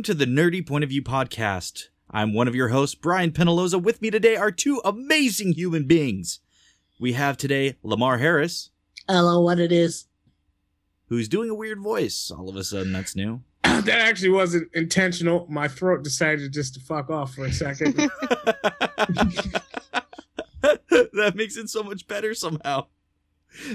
[0.00, 1.88] Welcome to the Nerdy Point of View podcast.
[2.10, 3.82] I'm one of your hosts, Brian Penaloza.
[3.82, 6.40] With me today are two amazing human beings.
[6.98, 8.70] We have today Lamar Harris,
[9.06, 10.06] Hello, what it is?
[11.08, 12.30] who's doing a weird voice.
[12.34, 13.42] All of a sudden, that's new.
[13.62, 15.46] that actually wasn't intentional.
[15.50, 17.94] My throat decided just to fuck off for a second.
[20.62, 22.86] that makes it so much better somehow.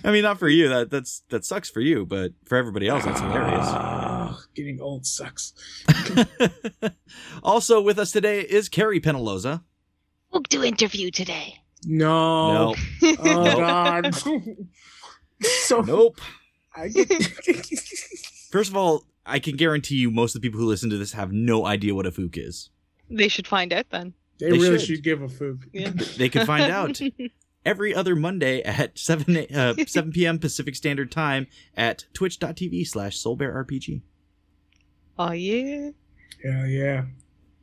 [0.03, 0.69] I mean, not for you.
[0.69, 4.14] That that's that sucks for you, but for everybody else, that's hilarious.
[4.27, 5.53] Ah, getting old sucks.
[7.43, 9.61] also with us today is Carrie Penaloza.
[10.31, 11.55] We'll do interview today.
[11.85, 12.73] No.
[12.73, 12.75] No,
[13.19, 14.15] Oh God.
[15.41, 16.19] so nope.
[16.75, 17.07] I get.
[18.51, 21.13] First of all, I can guarantee you most of the people who listen to this
[21.13, 22.69] have no idea what a fook is.
[23.09, 24.13] They should find out then.
[24.39, 24.87] they, They really should.
[24.97, 25.03] should.
[25.03, 25.63] give a fook.
[25.73, 25.91] Yeah.
[26.17, 26.99] They can find out
[27.65, 30.39] every other Monday at 7, uh, 7 p.m.
[30.39, 34.01] Pacific Standard Time at twitch.tv slash soulbearrpg.
[35.17, 35.91] Oh yeah.
[36.43, 37.05] Yeah, yeah.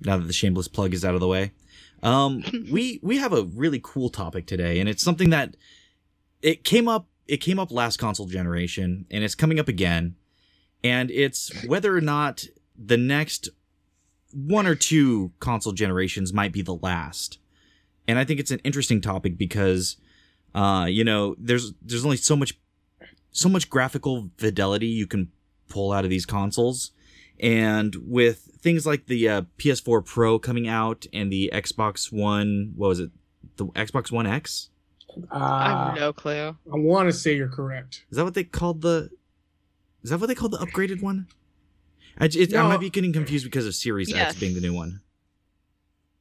[0.01, 1.53] Now that the shameless plug is out of the way.
[2.03, 5.57] Um, we we have a really cool topic today, and it's something that
[6.41, 10.17] it came up it came up last console generation, and it's coming up again.
[10.85, 12.45] And it's whether or not
[12.77, 13.49] the next
[14.33, 17.39] one or two console generations might be the last.
[18.09, 19.97] And I think it's an interesting topic because
[20.55, 22.59] uh, you know, there's there's only so much
[23.31, 25.31] so much graphical fidelity you can
[25.69, 26.93] pull out of these consoles.
[27.41, 32.89] And with things like the uh, PS4 Pro coming out and the Xbox One, what
[32.89, 33.11] was it?
[33.57, 34.71] The Xbox One X?
[35.31, 36.33] I Uh, have no clue.
[36.49, 38.05] I want to say you're correct.
[38.11, 39.11] Is that what they called the?
[40.03, 41.27] Is that what they called the upgraded one?
[42.19, 44.75] I, j- it, I might be getting confused because of Series X being the new
[44.75, 45.01] one.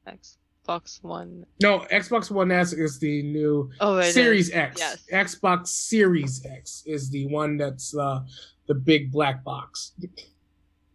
[0.06, 1.46] Xbox One.
[1.60, 4.14] No, Xbox One S is the new Oh, it is.
[4.14, 4.80] Series X.
[4.80, 5.04] Yes.
[5.12, 8.20] Xbox Series X is the one that's uh,
[8.66, 9.92] the big black box.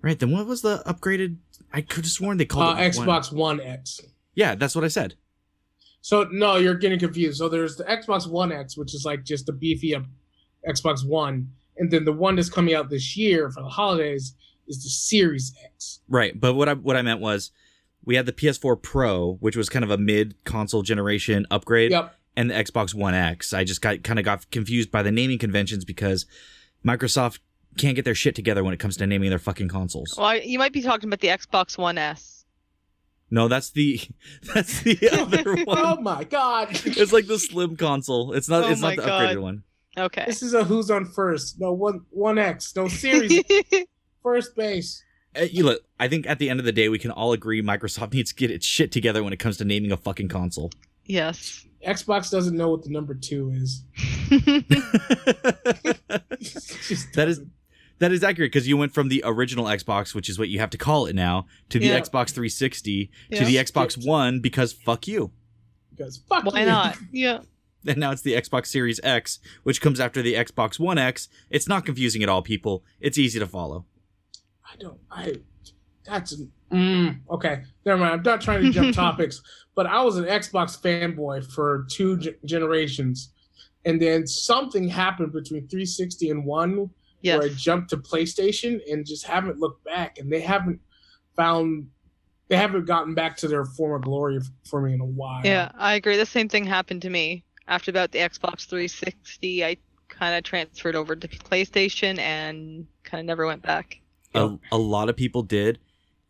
[0.01, 0.17] Right.
[0.19, 1.37] Then what was the upgraded?
[1.73, 3.99] I could have sworn they Uh, called it Xbox One X.
[4.35, 5.15] Yeah, that's what I said.
[6.01, 7.37] So no, you're getting confused.
[7.39, 10.03] So there's the Xbox One X, which is like just a beefy up
[10.67, 14.33] Xbox One, and then the one that's coming out this year for the holidays
[14.67, 15.99] is the Series X.
[16.07, 17.51] Right, but what I what I meant was
[18.05, 21.91] we had the PS4 Pro, which was kind of a mid console generation upgrade.
[21.91, 22.13] Yep.
[22.37, 23.51] and the Xbox One X.
[23.51, 26.25] I just got kind of got confused by the naming conventions because
[26.85, 27.39] Microsoft
[27.77, 30.13] can't get their shit together when it comes to naming their fucking consoles.
[30.17, 32.45] Well, I- you might be talking about the Xbox One S.
[33.29, 33.99] No, that's the
[34.53, 36.03] that's the other oh one.
[36.03, 36.69] my god.
[36.85, 38.33] It's like the slim console.
[38.33, 39.21] It's not Oh it's not the God.
[39.29, 39.63] upgraded one.
[39.97, 40.23] Okay.
[40.27, 41.59] This is a who's on first.
[41.59, 42.75] No one one X.
[42.75, 43.43] No Series
[44.23, 45.03] first base.
[45.37, 47.61] Uh, you look, I think at the end of the day we can all agree
[47.61, 50.71] Microsoft needs to get its shit together when it comes to naming a fucking console.
[51.05, 51.63] yes.
[51.85, 53.83] Xbox doesn't know what the number two is.
[56.39, 57.51] Just That is- doesn't.
[57.99, 60.69] That is accurate because you went from the original Xbox, which is what you have
[60.71, 61.99] to call it now, to the Yeah.
[61.99, 65.31] Xbox 360, to the Xbox One because fuck you.
[65.89, 66.65] because fuck Why you.
[66.67, 66.97] not?
[67.11, 67.39] Yeah.
[67.85, 71.29] And now it's the Xbox Series X, which comes after the Xbox One X.
[71.49, 72.83] It's not confusing at all, people.
[72.99, 73.85] It's easy to follow.
[74.65, 74.99] I don't.
[75.09, 75.35] I.
[76.05, 77.63] That's an, mm, okay.
[77.85, 78.13] Never mind.
[78.13, 79.41] I'm not trying to jump topics,
[79.75, 83.31] but I was an Xbox fanboy for two ge- generations,
[83.85, 86.89] and then something happened between 360 and one
[87.21, 87.39] Yes.
[87.39, 90.79] where I jumped to PlayStation and just haven't looked back, and they haven't
[91.35, 91.89] found.
[92.47, 94.39] They haven't gotten back to their former glory
[94.69, 95.41] for me in a while.
[95.43, 96.15] Yeah, I agree.
[96.15, 99.65] The same thing happened to me after about the Xbox 360.
[99.65, 103.99] I kind of transferred over to PlayStation and kind of never went back.
[104.33, 105.79] A, a lot of people did.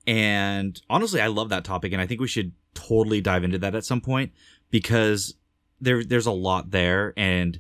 [0.06, 1.94] And honestly, I love that topic.
[1.94, 4.31] And I think we should totally dive into that at some point
[4.69, 5.36] because
[5.81, 7.13] there there's a lot there.
[7.18, 7.60] And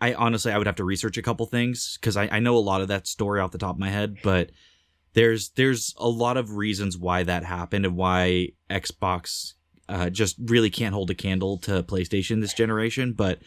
[0.00, 2.60] I honestly, I would have to research a couple things because I, I know a
[2.60, 4.16] lot of that story off the top of my head.
[4.22, 4.50] But
[5.14, 9.54] there's there's a lot of reasons why that happened and why Xbox
[9.88, 13.12] uh, just really can't hold a candle to PlayStation this generation.
[13.12, 13.40] But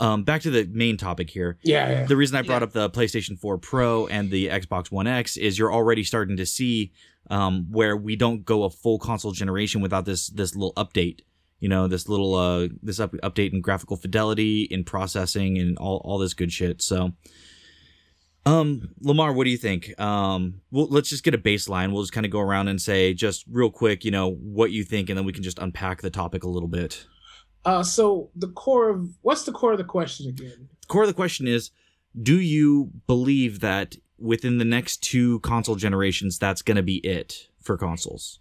[0.00, 1.58] um, back to the main topic here.
[1.62, 1.88] Yeah.
[1.90, 2.06] yeah.
[2.06, 2.66] The reason I brought Yeah.
[2.66, 6.46] up the PlayStation 4 Pro and the Xbox One X is you're already starting to
[6.46, 6.92] see
[7.30, 11.20] um, where we don't go a full console generation without this this little update.
[11.64, 16.02] You know, this little uh this up- update in graphical fidelity, in processing, and all
[16.04, 16.82] all this good shit.
[16.82, 17.12] So,
[18.44, 19.98] um, Lamar, what do you think?
[19.98, 21.90] Um, well, let's just get a baseline.
[21.90, 24.84] We'll just kind of go around and say just real quick, you know, what you
[24.84, 27.06] think, and then we can just unpack the topic a little bit.
[27.64, 30.68] Uh, so the core of what's the core of the question again?
[30.82, 31.70] The core of the question is
[32.22, 37.48] do you believe that within the next two console generations that's going to be it
[37.62, 38.40] for consoles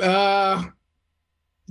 [0.00, 0.64] Uh,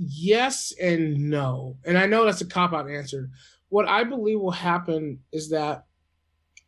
[0.00, 1.76] yes and no.
[1.84, 3.28] And I know that's a cop out answer.
[3.68, 5.84] What I believe will happen is that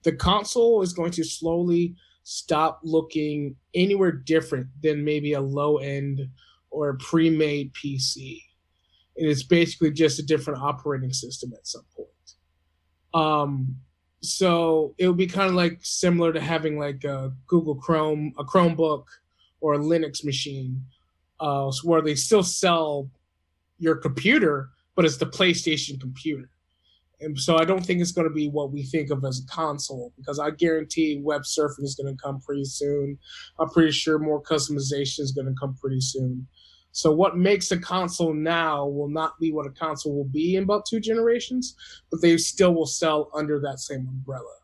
[0.02, 6.20] the console is going to slowly stop looking anywhere different than maybe a low end
[6.70, 8.40] or a pre-made PC.
[9.16, 12.08] And it's basically just a different operating system at some point.
[13.14, 13.76] Um,
[14.20, 18.44] so it would be kind of like similar to having like a Google Chrome, a
[18.44, 19.04] Chromebook,
[19.60, 20.84] or a Linux machine,
[21.40, 23.10] uh, where they still sell
[23.82, 26.48] your computer, but it's the PlayStation computer.
[27.20, 29.52] And so I don't think it's going to be what we think of as a
[29.52, 33.18] console because I guarantee web surfing is going to come pretty soon.
[33.60, 36.46] I'm pretty sure more customization is going to come pretty soon.
[36.92, 40.64] So what makes a console now will not be what a console will be in
[40.64, 41.74] about two generations,
[42.10, 44.54] but they still will sell under that same umbrella.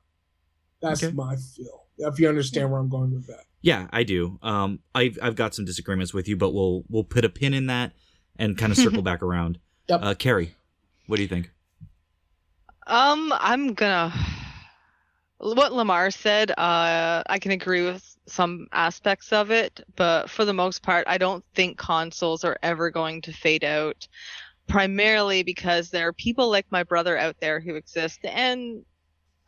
[0.83, 1.15] That's Okay.
[1.15, 1.87] my feel.
[1.99, 3.45] If you understand where I'm going with that.
[3.63, 4.39] Yeah, I do.
[4.43, 7.67] Um, I've I've got some disagreements with you, but we'll we'll put a pin in
[7.67, 7.93] that
[8.39, 9.59] and kind of circle back around.
[9.89, 10.01] Yep.
[10.03, 10.55] Uh, Carrie,
[11.07, 11.51] what do you think?
[12.87, 14.13] Um, I'm gonna.
[15.39, 20.53] What Lamar said, uh, I can agree with some aspects of it, but for the
[20.53, 24.07] most part, I don't think consoles are ever going to fade out.
[24.67, 28.85] Primarily because there are people like my brother out there who exist, and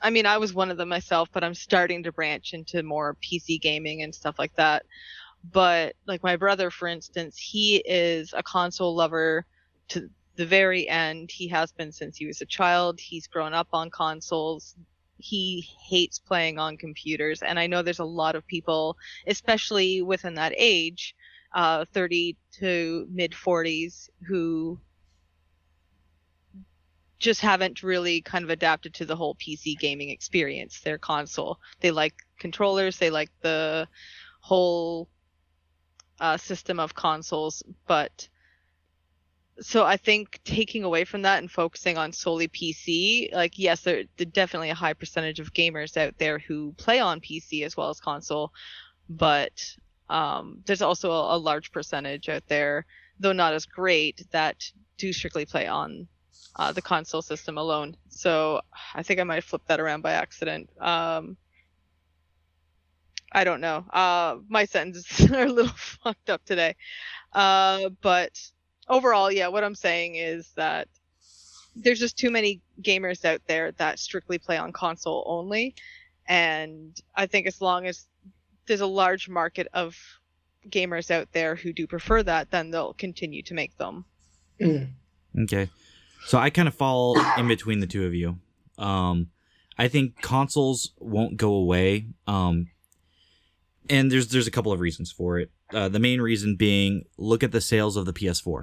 [0.01, 3.17] I mean, I was one of them myself, but I'm starting to branch into more
[3.23, 4.87] PC gaming and stuff like that.
[5.45, 9.47] But like my brother, for instance, he is a console lover
[9.89, 11.31] to the very end.
[11.33, 13.01] He has been since he was a child.
[13.01, 14.77] He's grown up on consoles.
[15.19, 17.43] He hates playing on computers.
[17.43, 18.97] And I know there's a lot of people,
[19.27, 21.15] especially within that age,
[21.55, 24.79] uh, 30 to mid 40s, who
[27.19, 31.59] just haven't really kind of adapted to the whole PC gaming experience, their console.
[31.81, 33.87] They like controllers, they like the
[34.41, 35.09] whole
[36.21, 38.29] uh, system of consoles, but
[39.61, 44.05] so I think taking away from that and focusing on solely PC, like yes, there,
[44.33, 48.01] definitely a high percentage of gamers out there who play on PC as well as
[48.01, 48.53] console,
[49.09, 49.77] but
[50.09, 52.87] um, there's also a, a large percentage out there,
[53.19, 54.65] though not as great, that
[54.97, 56.09] do strictly play on
[56.57, 57.97] uh, the console system alone.
[58.09, 58.61] So
[58.95, 60.71] I think I might flip that around by accident.
[60.81, 61.37] Um,
[63.32, 63.85] I don't know.
[63.93, 66.77] Uh, my sentences are a little fucked up today.
[67.32, 68.41] Uh, but
[68.88, 70.88] overall, yeah, what I'm saying is that
[71.77, 75.75] there's just too many gamers out there that strictly play on console only.
[76.27, 78.06] And I think as long as
[78.67, 79.97] there's a large market of
[80.69, 84.05] gamers out there who do prefer that, then they'll continue to make them.
[85.43, 85.71] Okay.
[86.26, 88.38] So I kind of fall in between the two of you.
[88.79, 89.29] Um,
[89.79, 92.06] I think consoles won't go away.
[92.26, 92.69] Um,
[93.91, 95.51] and there's there's a couple of reasons for it.
[95.75, 98.63] Uh, the main reason being, look at the sales of the PS4.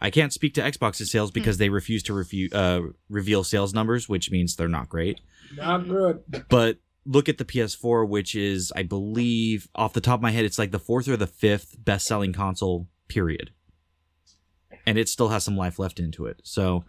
[0.00, 4.08] I can't speak to Xbox's sales because they refuse to refu- uh, reveal sales numbers,
[4.08, 5.20] which means they're not great.
[5.56, 6.22] Not good.
[6.48, 10.44] But look at the PS4, which is, I believe, off the top of my head,
[10.44, 13.50] it's like the fourth or the fifth best selling console, period.
[14.86, 16.40] And it still has some life left into it.
[16.44, 16.84] So,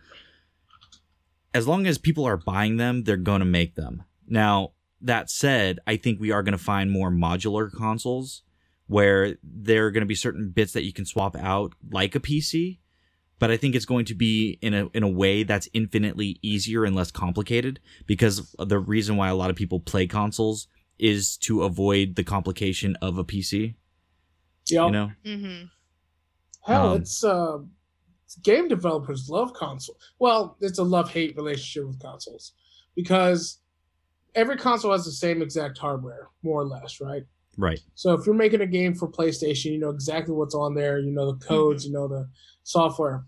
[1.52, 4.04] as long as people are buying them, they're going to make them.
[4.28, 8.44] Now, that said, I think we are going to find more modular consoles
[8.88, 12.20] where there are going to be certain bits that you can swap out, like a
[12.20, 12.80] PC.
[13.38, 16.84] But I think it's going to be in a in a way that's infinitely easier
[16.84, 21.64] and less complicated because the reason why a lot of people play consoles is to
[21.64, 23.76] avoid the complication of a PC.
[24.70, 24.86] Yep.
[24.86, 25.66] You know, Mm-hmm.
[26.66, 27.60] Hell, Um, it's uh,
[28.44, 29.98] game developers love console.
[30.20, 32.52] Well, it's a love hate relationship with consoles
[32.96, 33.59] because
[34.40, 37.24] every console has the same exact hardware, more or less, right?
[37.58, 37.80] right?
[37.96, 41.00] So if you're making a game for PlayStation, you know exactly what's on there.
[41.00, 41.86] You know the codes.
[41.86, 42.28] You know the
[42.64, 43.26] software.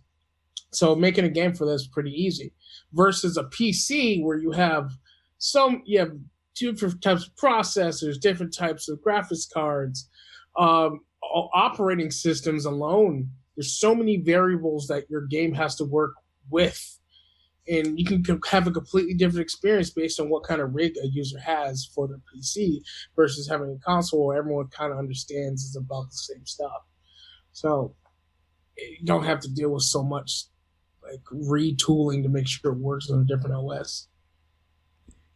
[0.71, 2.53] So making a game for this is pretty easy.
[2.93, 4.91] Versus a PC where you have
[5.37, 6.11] some, you have
[6.55, 10.09] two different types of processors, different types of graphics cards,
[10.57, 11.01] um,
[11.53, 13.29] operating systems alone.
[13.55, 16.13] There's so many variables that your game has to work
[16.49, 16.99] with,
[17.67, 21.07] and you can have a completely different experience based on what kind of rig a
[21.07, 22.81] user has for their PC
[23.15, 26.81] versus having a console where everyone kind of understands is about the same stuff.
[27.51, 27.95] So
[28.77, 30.45] you don't have to deal with so much
[31.03, 34.07] like retooling to make sure it works on a different OS.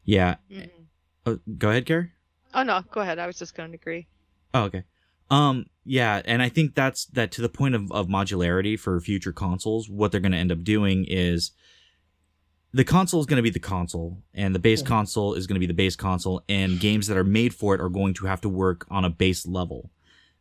[0.03, 0.35] Yeah.
[0.51, 0.83] Mm-hmm.
[1.25, 2.11] Uh, go ahead, Gary.
[2.53, 3.19] Oh no, go ahead.
[3.19, 4.07] I was just going to agree.
[4.53, 4.83] Oh, okay.
[5.29, 9.33] Um, yeah, and I think that's that to the point of, of modularity for future
[9.33, 9.89] consoles.
[9.89, 11.51] What they're going to end up doing is
[12.75, 14.87] the console is going to be the console, and the base Yeah.
[14.87, 17.81] console is going to be the base console, and games that are made for it
[17.81, 19.91] are going to have to work on a base level.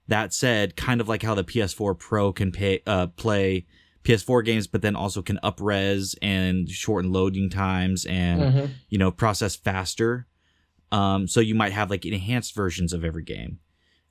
[0.09, 3.67] That said, kind of like how the PS4 Pro can pay, uh, play
[4.05, 8.67] PS4 games, but then also can upres and shorten loading times and Mm-hmm.
[8.91, 10.27] you know process faster
[10.93, 13.59] Um, so you might have like enhanced versions of every game.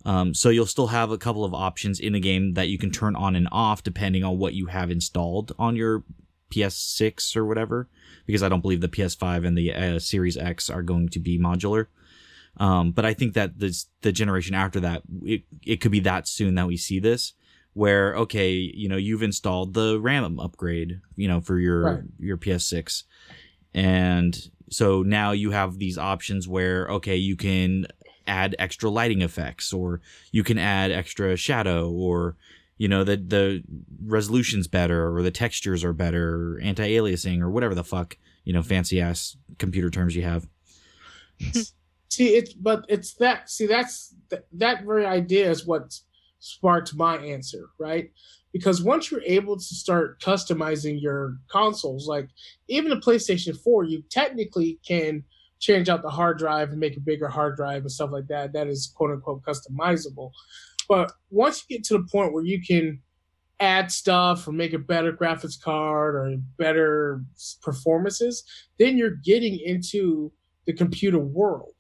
[0.06, 2.92] Um, so you'll still have a couple of options in the game that you can
[2.92, 6.04] turn on and off depending on what you have installed on your
[6.54, 7.88] PS6 or whatever.
[8.26, 11.38] Because I don't believe the PS5 and the uh, Series X are going to be
[11.40, 11.88] modular.
[12.58, 16.28] Um, but I think that this, the generation after that, it, it could be that
[16.28, 17.34] soon that we see this
[17.74, 22.04] where, okay, you know, you've installed the RAM upgrade, you know, for your, Right.
[22.20, 23.04] your PS6.
[23.74, 24.38] And
[24.70, 27.88] so now you have these options where, okay, you can
[28.28, 32.36] add extra lighting effects or you can add extra shadow or,
[32.78, 33.64] you know, the, the
[34.06, 39.00] resolution's better or the textures are better, anti-aliasing or whatever the fuck, you know, fancy
[39.00, 40.48] ass computer terms you have.
[42.10, 43.50] See, it's but it's that.
[43.50, 45.98] See, that's that, that very idea is what
[46.38, 48.12] sparked my answer, right?
[48.52, 52.30] Because once you're able to start customizing your consoles, like
[52.68, 55.24] even the PlayStation 4, you technically can
[55.60, 58.54] change out the hard drive and make a bigger hard drive and stuff like that.
[58.54, 60.30] That is quote unquote customizable.
[60.88, 63.02] But once you get to the point where you can
[63.60, 67.24] add stuff or make a better graphics card or better
[67.62, 68.44] performances,
[68.80, 70.32] then you're getting into
[70.66, 71.74] the computer world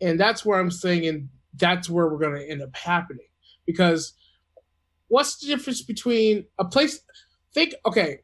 [0.00, 3.26] and that's where I'm saying, and that's where we're going to end up happening.
[3.66, 4.12] Because
[5.08, 7.00] what's the difference between a place?
[7.54, 8.18] Think, okay,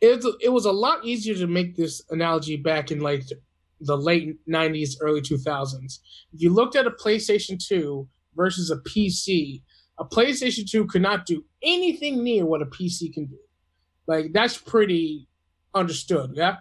[0.00, 3.24] it, it was a lot easier to make this analogy back in like
[3.80, 5.98] the late 90s, early 2000s.
[6.32, 9.62] If you looked at a PlayStation 2 versus a PC,
[9.98, 13.38] a PlayStation 2 could not do anything near what a PC can do.
[14.06, 15.28] Like, that's pretty
[15.74, 16.56] understood, yeah?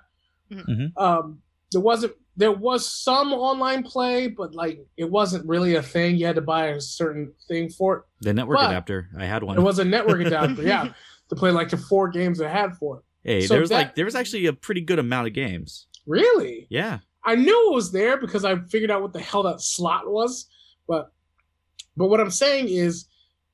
[0.52, 0.92] Mhm.
[0.98, 6.16] Um, there wasn't there was some online play, but like it wasn't really a thing.
[6.18, 8.04] You had to buy a certain thing for it.
[8.22, 9.56] The network But- adapter, I had one.
[9.58, 10.94] It was a network adapter, yeah,
[11.30, 13.04] to play like the four games I had for it.
[13.24, 15.86] hey, so there was that- like there was actually a pretty good amount of games.
[16.08, 17.00] Really, Yeah.
[17.26, 20.48] I knew it was there because I figured out what the hell that slot was.
[20.88, 21.12] But
[21.96, 23.06] but what I'm saying is,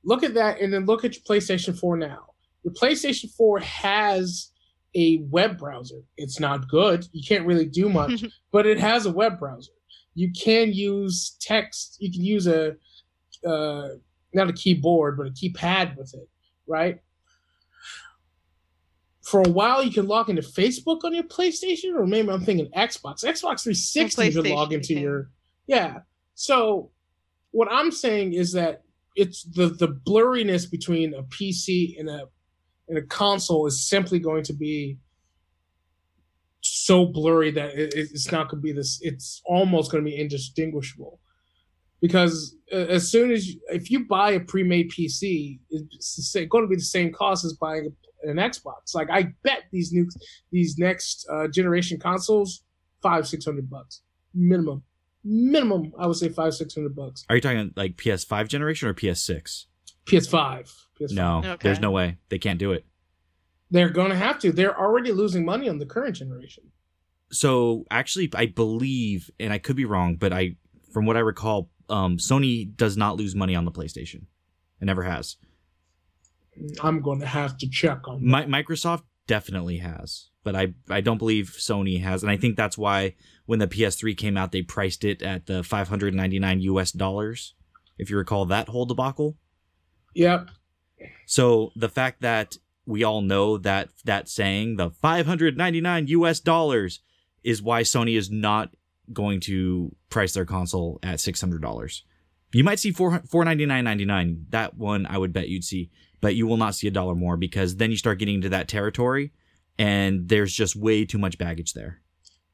[0.04, 2.26] look at that and then look at your PlayStation 4 now.
[2.62, 4.50] Your PlayStation 4 has
[4.94, 6.00] a web browser.
[6.16, 7.06] It's not good.
[7.12, 9.72] You can't really do much, but it has a web browser.
[10.14, 11.96] You can use text.
[12.00, 12.76] You can use a
[13.46, 13.88] uh,
[14.32, 16.28] not a keyboard, but a keypad with it,
[16.66, 17.00] right?
[19.22, 22.68] For a while, you can log into Facebook on your PlayStation, or maybe I'm thinking
[22.76, 23.24] Xbox.
[23.24, 25.02] Xbox 360, you can log into you can.
[25.02, 25.30] your
[25.66, 25.98] yeah.
[26.34, 26.90] So,
[27.52, 28.82] what I'm saying is that
[29.16, 32.26] it's the the blurriness between a PC and a
[32.88, 34.98] and a console is simply going to be
[36.60, 38.98] so blurry that it, it's not going to be this.
[39.02, 41.20] It's almost going to be indistinguishable
[42.00, 46.68] because uh, as soon as you, if you buy a pre-made PC, it's going to
[46.68, 48.94] be the same cost as buying an Xbox.
[48.94, 50.08] Like I bet these new
[50.50, 52.64] these next uh, generation consoles
[53.02, 54.02] five six hundred bucks
[54.34, 54.82] minimum.
[55.24, 57.24] Minimum, I would say five six hundred bucks.
[57.28, 59.66] Are you talking like PS5 generation or PS6?
[60.06, 60.72] PS5.
[60.98, 61.12] PS5.
[61.12, 61.56] No, Okay.
[61.62, 62.86] there's no way they can't do it.
[63.70, 64.50] They're going to have to.
[64.52, 66.64] They're already losing money on the current generation.
[67.30, 70.56] So actually, I believe, and I could be wrong, but I,
[70.92, 74.22] from what I recall, um, Sony does not lose money on the PlayStation.
[74.80, 75.36] It never has.
[76.82, 81.18] I'm going to have to check on Mi- Microsoft definitely has, but I I don't
[81.18, 83.14] believe Sony has, and I think that's why
[83.46, 87.54] when the PS3 came out, they priced it at the 599 US dollars.
[87.98, 89.36] If you recall that whole debacle.
[90.14, 90.48] Yep.
[91.26, 92.56] So the fact that
[92.86, 97.00] we all know that that saying, the 599 US dollars,
[97.44, 98.70] is why Sony is not
[99.12, 102.00] going to price their console at $600.
[102.52, 104.44] You might see 4 499.99.
[104.50, 107.36] That one I would bet you'd see, but you will not see a dollar more
[107.36, 109.32] because then you start getting into that territory
[109.78, 112.00] and there's just way too much baggage there.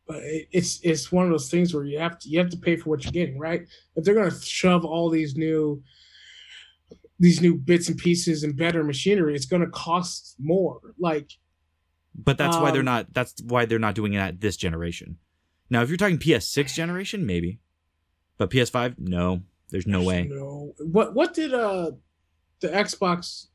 [0.07, 2.77] But it's it's one of those things where you have to you have to pay
[2.77, 3.63] for what you're getting, right?
[3.97, 5.83] If they're going to shove all these new
[7.19, 10.81] these new bits and pieces and better machinery, it's going to cost more.
[10.99, 11.33] Like
[12.15, 15.19] But that's why they're Um, not that's why they're not doing it at this generation.
[15.71, 17.59] Now, if you're talking PS6 generation, maybe.
[18.39, 19.43] But PS5, no.
[19.71, 20.29] There's no way.
[20.31, 20.75] No.
[20.79, 21.93] What what did uh
[22.61, 23.47] the Xbox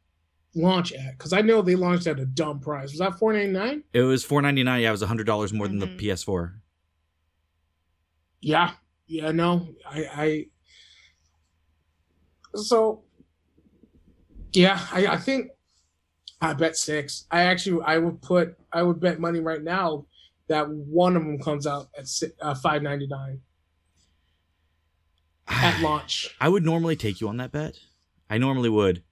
[0.56, 1.18] launch at?
[1.18, 2.92] Because I know they launched at a dumb price.
[2.92, 3.84] Was that four ninety nine?
[3.94, 4.82] It was four ninety nine.
[4.82, 6.00] Yeah, it was hundred dollars more than the Mhm.
[6.00, 6.54] PS4.
[8.42, 8.72] Yeah.
[9.08, 9.32] Yeah.
[9.32, 9.68] No.
[9.86, 10.06] I.
[10.14, 10.46] I.
[12.56, 13.04] So.
[14.54, 15.52] Yeah, I, I think
[16.42, 17.26] I bet six.
[17.32, 20.06] I actually I would put I would bet money right now
[20.50, 22.06] that one of them comes out at
[22.42, 23.40] uh, five ninety nine
[25.48, 26.36] at launch.
[26.42, 27.76] I would normally take you on that bet.
[28.30, 29.04] I normally would,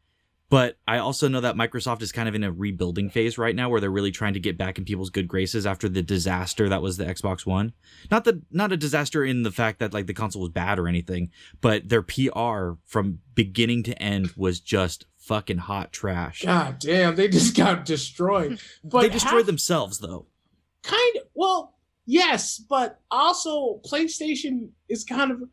[0.50, 3.70] But I also know that Microsoft is kind of in a rebuilding phase right now
[3.70, 6.82] where they're really trying to get back in people's good graces after the disaster that
[6.82, 7.74] was the Xbox One.
[8.10, 10.88] Not the not a disaster in the fact that like the console was bad or
[10.88, 11.29] anything,
[11.62, 16.41] but their PR from beginning to end was just fucking hot trash.
[16.41, 18.60] God damn, they just got destroyed.
[18.84, 20.25] But they destroyed half- themselves though.
[20.82, 21.75] kind of well
[22.06, 25.44] yes but also playstation is kind of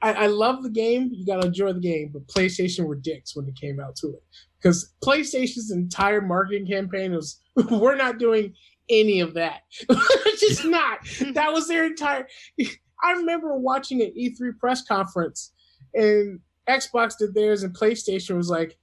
[0.00, 1.10] I, I love the game.
[1.12, 4.22] You gotta enjoy the game but playstation were dicks when it came out to it.
[4.60, 7.40] Because playstation's entire marketing campaign was
[7.70, 8.54] we're not doing
[8.88, 9.62] any of that.
[10.38, 11.00] Just not.
[11.34, 12.26] That was their entire
[13.04, 15.52] i remember watching an e3 press conference
[15.94, 18.76] and xbox did theirs and playstation was like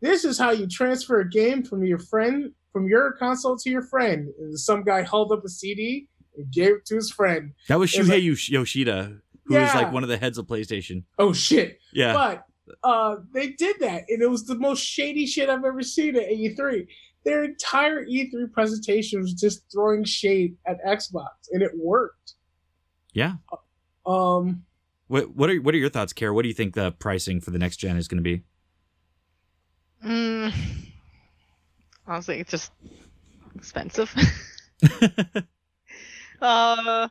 [0.00, 3.82] this is how you transfer a game from your friend from your console to your
[3.82, 4.28] friend.
[4.38, 7.52] And some guy held up a CD and gave it to his friend.
[7.68, 9.18] That was Shuhei like- Yoshida,
[9.56, 11.04] who was like one of the heads of PlayStation.
[11.18, 11.78] Oh shit!
[11.92, 12.12] Yeah.
[12.12, 12.44] But
[12.84, 16.28] uh, they did that, and it was the most shady shit I've ever seen at
[16.28, 16.86] E3.
[17.24, 22.34] Their entire E3 presentation was just throwing shade at Xbox, and it worked.
[23.12, 23.34] yeah.
[24.06, 24.64] Um,
[25.08, 26.32] What what are what are your thoughts, Kara?
[26.32, 28.44] What do you think the pricing for the next gen is going to be?
[30.06, 30.54] Mm,
[32.06, 32.72] honestly, it's just
[33.54, 34.14] expensive.
[36.40, 37.08] uh,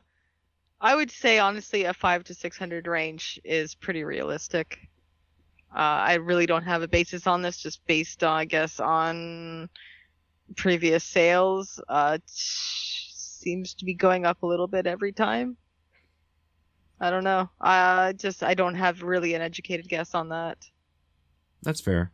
[0.80, 4.78] I would say honestly, a five to six hundred range is pretty realistic.
[5.74, 9.68] Uh, I really don't have a basis on this, just based on, I guess, on
[10.56, 11.80] previous sales.
[11.88, 15.56] Uh, it seems to be going up a little bit every time.
[17.00, 17.48] I don't know.
[17.60, 20.58] I just I don't have really an educated guess on that.
[21.62, 22.10] That's fair.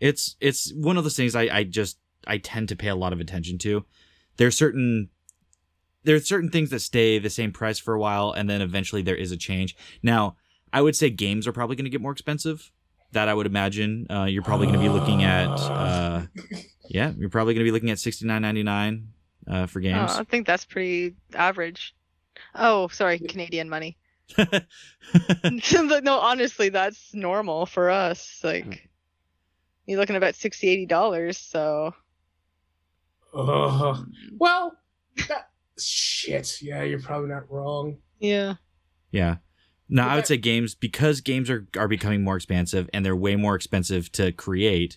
[0.00, 3.12] It's it's one of those things I, I just I tend to pay a lot
[3.12, 3.84] of attention to.
[4.36, 5.10] There's certain
[6.04, 9.16] there's certain things that stay the same price for a while and then eventually there
[9.16, 9.76] is a change.
[10.02, 10.36] Now,
[10.72, 12.70] I would say games are probably going to get more expensive.
[13.12, 14.08] That I would imagine.
[14.10, 16.22] Uh, you're probably going to be looking at uh,
[16.88, 19.06] yeah, you're probably going to be looking at 69.99
[19.46, 20.10] uh, for games.
[20.14, 21.94] Oh, I think that's pretty average.
[22.54, 23.96] Oh, sorry, Canadian money.
[24.38, 28.40] no, honestly, that's normal for us.
[28.42, 28.88] Like,
[29.86, 31.38] you're looking about 60 80 dollars.
[31.38, 31.94] So,
[33.34, 34.06] ugh.
[34.38, 34.76] well,
[35.28, 36.60] that, shit.
[36.62, 37.98] Yeah, you're probably not wrong.
[38.18, 38.54] yeah.
[39.10, 39.36] Yeah.
[39.88, 43.36] No, I would say games because games are are becoming more expensive and they're way
[43.36, 44.96] more expensive to create.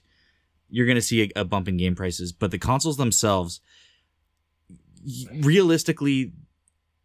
[0.69, 3.59] You're going to see a, a bump in game prices, but the consoles themselves,
[5.33, 6.33] realistically,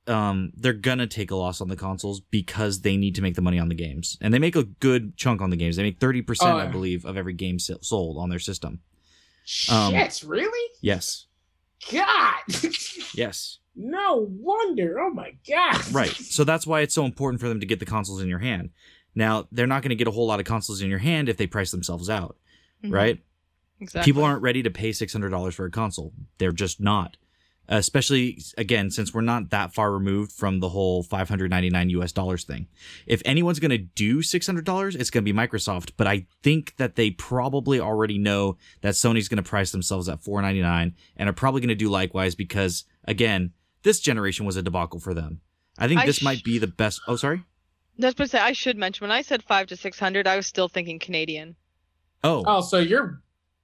[0.06, 3.42] um, they're gonna take a loss on the consoles because they need to make the
[3.42, 5.76] money on the games, and they make a good chunk on the games.
[5.76, 8.80] They make thirty percent, Oh, I believe, of every game sold on their system.
[9.70, 10.70] Um, Shit, really?
[10.80, 11.26] Yes,
[11.90, 12.34] God.
[13.14, 15.00] yes, no wonder.
[15.00, 15.92] Oh my god.
[15.92, 16.10] right.
[16.10, 18.70] So that's why it's so important for them to get the consoles in your hand.
[19.14, 21.36] Now they're not going to get a whole lot of consoles in your hand if
[21.36, 22.36] they price themselves out,
[22.84, 22.92] Mhm.
[22.92, 23.22] right?
[23.80, 24.08] Exactly.
[24.10, 26.12] People aren't ready to pay six hundred dollars for a console.
[26.38, 27.16] They're just not.
[27.68, 31.88] Especially again, since we're not that far removed from the whole five hundred ninety nine
[31.90, 32.66] US dollars thing.
[33.06, 35.92] If anyone's gonna do six hundred dollars, it's gonna be Microsoft.
[35.96, 40.42] But I think that they probably already know that Sony's gonna price themselves at four
[40.42, 43.52] ninety nine and are probably gonna do likewise because again,
[43.82, 45.40] this generation was a debacle for them.
[45.78, 47.00] I think I this sh- might be the best.
[47.06, 47.44] Oh, sorry.
[47.98, 48.38] That's what I say.
[48.38, 51.56] I should mention when I said five to six hundred, I was still thinking Canadian.
[52.24, 53.20] Oh, Oh, so you're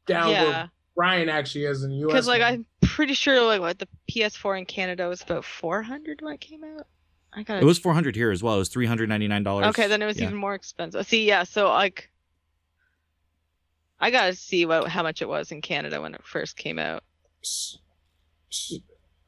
[0.07, 2.13] down yeah, where Brian actually is in the U.S.
[2.13, 2.43] because like.
[2.43, 6.41] I'm pretty sure like what the PS4 in Canada was about four hundred when it
[6.41, 6.87] came out.
[7.33, 8.57] I got it was four hundred here as well.
[8.57, 9.67] It was three hundred ninety nine dollars.
[9.67, 10.25] Okay, then it was yeah.
[10.25, 11.07] even more expensive.
[11.07, 12.11] See, yeah, so like
[14.01, 17.05] I gotta see what how much it was in Canada when it first came out.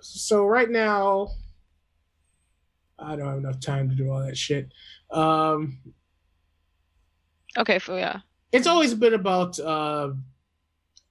[0.02, 1.28] So right now,
[2.98, 4.72] I don't have enough time to do all that shit.
[5.10, 5.78] Um,
[7.58, 8.20] Okay, so yeah.
[8.52, 10.10] it's always been about uh,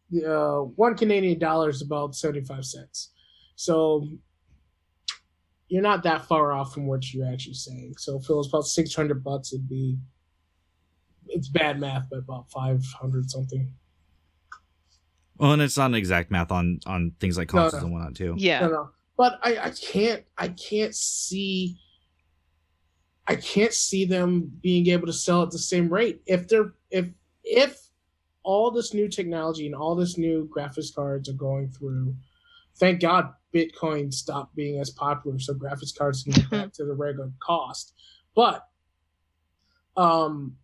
[0.09, 3.11] the, uh, one Canadian dollar is about seventy five cents.
[3.55, 4.07] So
[5.67, 7.95] you're not that far off from what you're actually saying.
[7.97, 9.97] So if it was about six hundred bucks, it'd be
[11.27, 13.73] it's bad math, but about five hundred something.
[15.39, 17.87] Well, and it's not an exact math on on things like consoles no.
[17.87, 18.35] and whatnot too.
[18.37, 18.59] Yeah.
[18.61, 18.89] No, no.
[19.17, 21.77] But I, I can't I can't see
[23.25, 26.21] I can't see them being able to sell at the same rate.
[26.25, 27.07] If they're if
[27.43, 27.79] if
[28.43, 32.15] all this new technology and all this new graphics cards are going through,
[32.77, 36.93] thank God Bitcoin stopped being as popular, so graphics cards can get back to the
[36.93, 37.93] regular cost.
[38.35, 38.67] But
[39.95, 40.57] um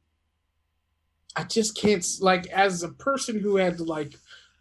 [1.37, 4.15] I just can't like as a person who had to like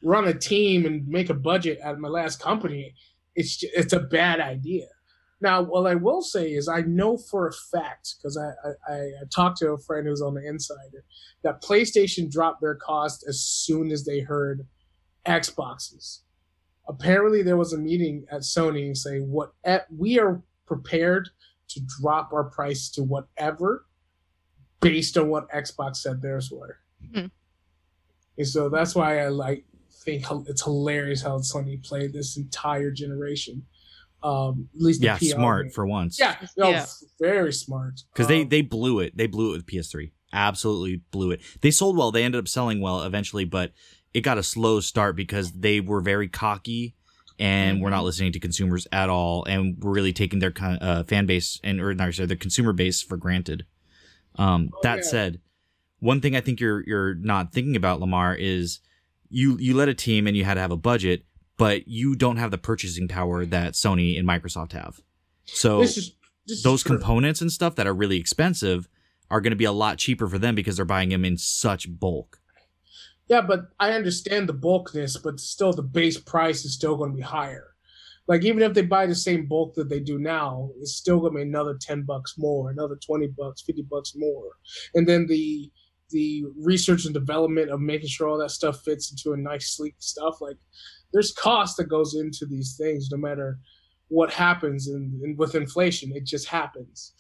[0.04, 2.94] run a team and make a budget at my last company,
[3.34, 4.86] it's ju- it's a bad idea.
[5.40, 8.52] Now, what I will say is, I know for a fact because I,
[8.90, 11.04] I, I talked to a friend who's on the insider
[11.42, 14.66] that PlayStation dropped their cost as soon as they heard
[15.26, 16.20] Xboxes.
[16.88, 21.28] Apparently, there was a meeting at Sony saying what at, we are prepared
[21.68, 23.86] to drop our price to whatever
[24.80, 26.78] based on what Xbox said theirs were.
[27.14, 27.26] Hmm.
[28.36, 29.64] And so that's why I like
[30.04, 33.64] think it's hilarious how Sony played this entire generation.
[34.22, 36.18] Um, at least yeah, smart for once.
[36.18, 36.86] Yeah, no, yeah.
[37.20, 38.00] very smart.
[38.12, 39.16] Because um, they they blew it.
[39.16, 40.12] They blew it with PS3.
[40.32, 41.40] Absolutely blew it.
[41.60, 42.10] They sold well.
[42.10, 43.72] They ended up selling well eventually, but
[44.14, 46.94] it got a slow start because they were very cocky
[47.38, 48.06] and we're not mm-hmm.
[48.06, 51.92] listening to consumers at all, and we're really taking their uh, fan base and or
[51.94, 53.66] not sorry, their consumer base for granted.
[54.36, 55.02] Um, oh, that yeah.
[55.02, 55.40] said,
[55.98, 58.80] one thing I think you're you're not thinking about Lamar is
[59.34, 61.24] you you led a team and you had to have a budget,
[61.56, 65.00] but you don't have the purchasing power that Sony and Microsoft have.
[65.44, 66.12] So this is,
[66.46, 68.88] this those components and stuff that are really expensive
[69.30, 71.86] are going to be a lot cheaper for them because they're buying them in such
[71.98, 72.40] bulk.
[73.26, 77.16] Yeah, but I understand the bulkness, but still the base price is still going to
[77.16, 77.68] be higher.
[78.26, 81.32] Like even if they buy the same bulk that they do now, it's still going
[81.32, 84.52] to be another ten bucks more, another twenty bucks, fifty bucks more,
[84.94, 85.70] and then the
[86.14, 89.96] the research and development of making sure all that stuff fits into a nice sleek
[89.98, 90.56] stuff like
[91.12, 93.58] there's cost that goes into these things no matter
[94.08, 96.12] what happens and, and with inflation.
[96.14, 97.12] It just happens.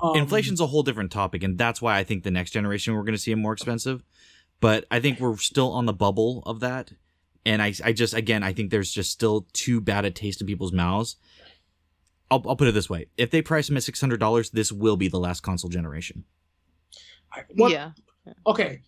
[0.00, 3.02] Um, inflation's a whole different topic and that's why i think the next generation we're
[3.02, 4.02] going to see it more expensive.
[4.60, 6.92] But i think we're still on the bubble of that
[7.44, 10.46] and i, I just again i think there's just still too bad a taste in
[10.46, 11.16] people's mouths.
[12.30, 13.06] I'll, I'll put it this way.
[13.16, 16.24] If they price them at $600 this will be the last console generation.
[17.54, 17.90] What, yeah
[18.46, 18.82] okay,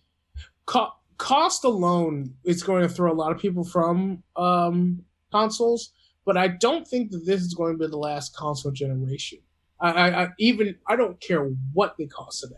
[0.65, 5.93] Co- cost alone is going to throw a lot of people from um, consoles,
[6.25, 9.39] but I don't think that this is going to be the last console generation.
[9.79, 12.55] I, I, I even I don't care what they cost today.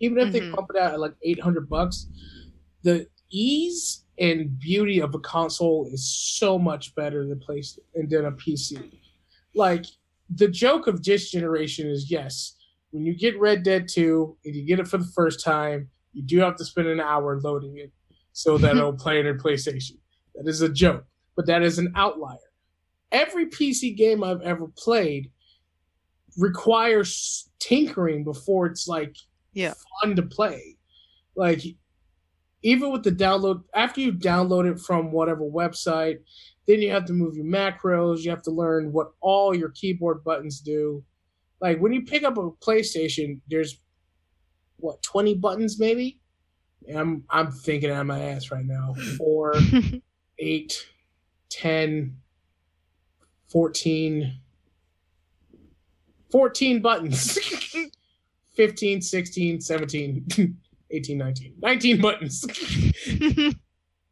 [0.00, 0.50] Even if mm-hmm.
[0.50, 2.06] they pump it out at like eight hundred bucks,
[2.82, 8.32] the ease and beauty of a console is so much better than place than a
[8.32, 8.98] PC.
[9.54, 9.86] Like
[10.30, 12.56] the joke of this generation is yes,
[12.90, 16.22] when you get Red Dead 2 and you get it for the first time, you
[16.22, 17.92] do have to spend an hour loading it
[18.32, 19.98] so that it'll play in PlayStation.
[20.34, 21.04] That is a joke,
[21.36, 22.38] but that is an outlier.
[23.12, 25.30] Every PC game I've ever played
[26.38, 29.14] requires tinkering before it's like
[29.52, 29.74] yeah.
[30.02, 30.76] fun to play.
[31.36, 31.62] Like
[32.62, 36.18] even with the download after you download it from whatever website,
[36.66, 40.24] then you have to move your macros, you have to learn what all your keyboard
[40.24, 41.04] buttons do.
[41.60, 43.80] Like when you pick up a PlayStation, there's
[44.78, 46.20] what 20 buttons maybe?
[46.94, 48.94] I'm i'm thinking on my ass right now.
[49.18, 49.54] Four
[50.38, 50.86] eight
[51.50, 52.16] 10
[53.50, 54.40] 14
[56.30, 57.38] 14 buttons.
[58.56, 60.26] 15 16 17
[60.90, 62.44] 18 19 19 buttons.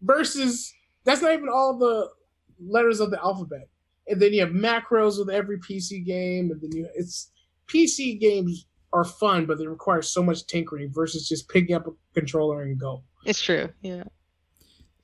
[0.02, 0.72] Versus
[1.04, 2.08] that's not even all the
[2.66, 3.68] letters of the alphabet.
[4.06, 7.30] And then you have macros with every pc game and then you it's
[7.68, 11.90] pc games are fun, but they require so much tinkering versus just picking up a
[12.14, 13.02] controller and go.
[13.26, 13.68] It's true.
[13.82, 14.04] Yeah.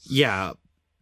[0.05, 0.53] Yeah,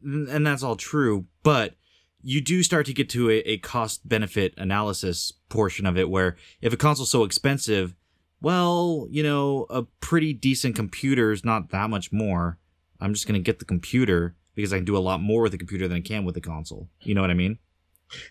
[0.03, 1.75] and that's all true, but
[2.23, 6.37] you do start to get to a, a cost benefit analysis portion of it where
[6.61, 7.95] if a console's so expensive,
[8.41, 12.59] well, you know, a pretty decent computer is not that much more.
[13.01, 15.53] I'm just going to get the computer because I can do a lot more with
[15.53, 16.89] the computer than I can with the console.
[17.03, 17.59] You know what I mean?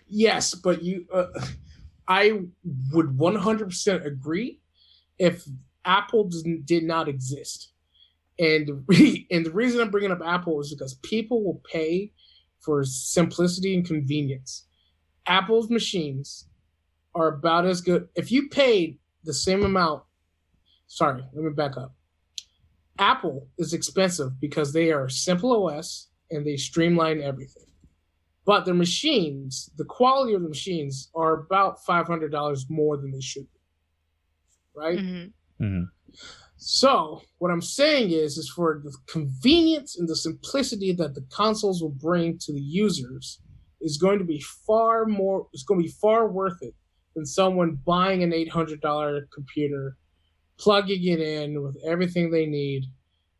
[0.06, 1.26] Yes, but you uh,
[2.08, 2.40] I
[2.92, 4.60] would 100% agree
[5.18, 5.44] if
[5.84, 6.30] Apple
[6.64, 7.72] did not exist.
[8.38, 8.68] And,
[9.30, 12.12] and the reason I'm bringing up Apple is because people will pay
[12.60, 14.66] for simplicity and convenience.
[15.26, 16.48] Apple's machines
[17.14, 18.08] are about as good.
[18.14, 20.02] If you paid the same amount,
[20.86, 21.94] sorry, let me back up.
[22.98, 27.67] Apple is expensive because they are simple OS and they streamline everything
[28.48, 33.10] but their machines, the quality of the machines, are about five hundred dollars more than
[33.10, 33.60] they should be.
[34.74, 34.98] Right.
[34.98, 35.64] Mm-hmm.
[35.64, 35.82] Mm-hmm.
[36.56, 41.82] So what I'm saying is, is for the convenience and the simplicity that the consoles
[41.82, 43.38] will bring to the users
[43.82, 45.46] is going to be far more.
[45.52, 46.72] It's going to be far worth it
[47.14, 49.98] than someone buying an eight hundred dollar computer,
[50.58, 52.84] plugging it in with everything they need,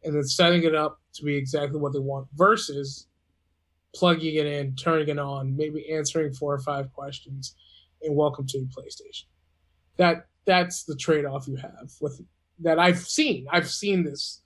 [0.04, 2.28] and then setting it up to be exactly what they want.
[2.34, 3.07] Versus
[3.94, 7.54] plugging it in, turning it on, maybe answering four or five questions,
[8.02, 9.24] and welcome to PlayStation.
[9.96, 12.20] That that's the trade off you have with
[12.60, 13.46] that I've seen.
[13.50, 14.40] I've seen this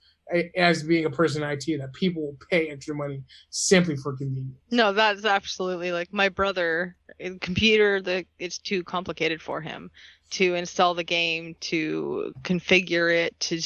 [0.55, 4.57] as being a person in IT that people will pay extra money simply for convenience.
[4.71, 6.95] No, that's absolutely like my brother.
[7.19, 9.91] In computer, the it's too complicated for him
[10.31, 13.61] to install the game, to configure it, to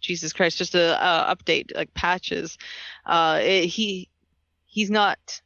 [0.00, 2.56] Jesus Christ, just to uh, update like patches.
[3.04, 4.08] Uh, it, he
[4.74, 5.40] he's not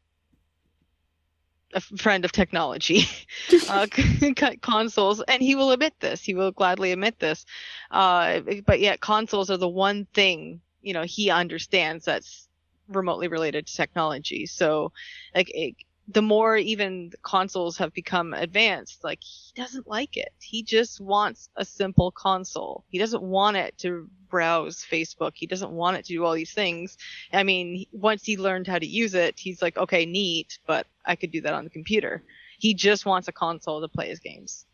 [1.74, 3.02] a friend of technology
[3.68, 3.86] uh,
[4.62, 7.44] consoles and he will admit this he will gladly admit this
[7.90, 12.48] uh, but yet consoles are the one thing you know he understands that's
[12.88, 14.46] remotely related to technology.
[14.46, 14.92] So
[15.34, 15.74] like it,
[16.10, 20.32] the more even consoles have become advanced, like he doesn't like it.
[20.40, 22.84] He just wants a simple console.
[22.88, 25.32] He doesn't want it to browse Facebook.
[25.34, 26.96] He doesn't want it to do all these things.
[27.32, 31.14] I mean, once he learned how to use it, he's like, okay, neat, but I
[31.14, 32.22] could do that on the computer.
[32.58, 34.64] He just wants a console to play his games.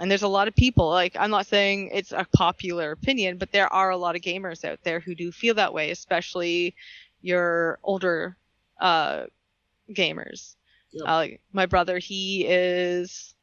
[0.00, 3.50] And there's a lot of people, like, I'm not saying it's a popular opinion, but
[3.52, 6.74] there are a lot of gamers out there who do feel that way, especially
[7.20, 8.36] your older
[8.80, 9.24] uh,
[9.90, 10.54] gamers.
[10.92, 11.04] Yep.
[11.06, 13.34] Uh, my brother, he is,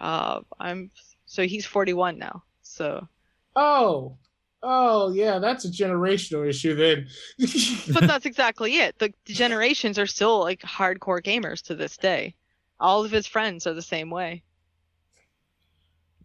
[0.00, 0.90] uh, I'm,
[1.26, 2.42] so he's 41 now.
[2.62, 3.08] So.
[3.56, 4.16] Oh,
[4.62, 7.08] oh yeah, that's a generational issue then.
[7.92, 8.98] but that's exactly it.
[8.98, 12.34] The, the generations are still like hardcore gamers to this day.
[12.78, 14.42] All of his friends are the same way.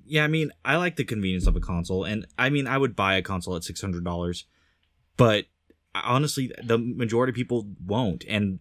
[0.06, 2.96] Yeah, I mean, I like the convenience of a console, and I mean, I would
[2.96, 4.46] buy a console at six hundred dollars,
[5.18, 5.46] but
[5.96, 8.60] honestly, the majority of people won't, and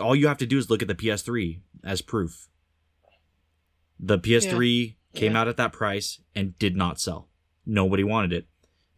[0.00, 2.48] all you have to do is look at the PS3 as proof.
[3.98, 5.18] The PS3 yeah.
[5.18, 5.40] came yeah.
[5.40, 7.28] out at that price and did not sell.
[7.64, 8.46] Nobody wanted it.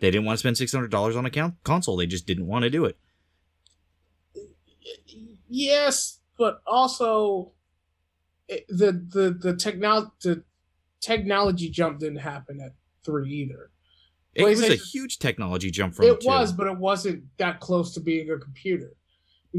[0.00, 1.96] They didn't want to spend six hundred dollars on a console.
[1.96, 2.98] They just didn't want to do it.
[5.48, 7.52] Yes, but also
[8.48, 10.44] eh, the the the technology the
[11.00, 12.74] technology jump didn't happen at
[13.04, 13.70] three either.
[14.34, 18.00] It was a huge technology jump from it was, but it wasn't that close to
[18.00, 18.92] being a computer.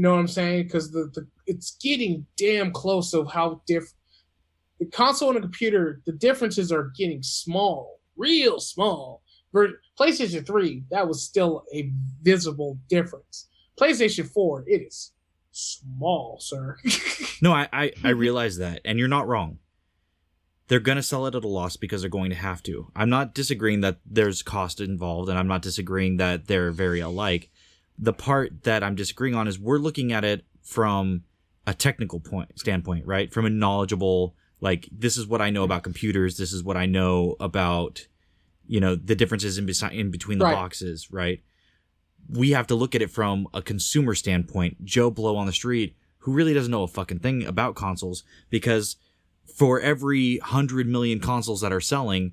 [0.00, 0.62] You know what I'm saying?
[0.62, 3.92] Because the, the it's getting damn close of how different
[4.78, 6.00] the console and the computer.
[6.06, 9.20] The differences are getting small, real small.
[9.54, 13.48] PlayStation 3, that was still a visible difference.
[13.78, 15.12] PlayStation 4, it is
[15.52, 16.78] small, sir.
[17.42, 19.58] no, I, I, I realize that, and you're not wrong.
[20.68, 22.90] They're gonna sell it at a loss because they're going to have to.
[22.96, 27.50] I'm not disagreeing that there's cost involved, and I'm not disagreeing that they're very alike
[28.00, 31.24] the part that I'm disagreeing on is we're looking at it from
[31.66, 33.32] a technical point standpoint, right?
[33.32, 36.38] From a knowledgeable, like this is what I know about computers.
[36.38, 38.06] This is what I know about,
[38.66, 40.54] you know, the differences in, besi- in between the right.
[40.54, 41.42] boxes, right?
[42.28, 44.82] We have to look at it from a consumer standpoint.
[44.84, 48.96] Joe Blow on the street, who really doesn't know a fucking thing about consoles, because
[49.54, 52.32] for every hundred million consoles that are selling,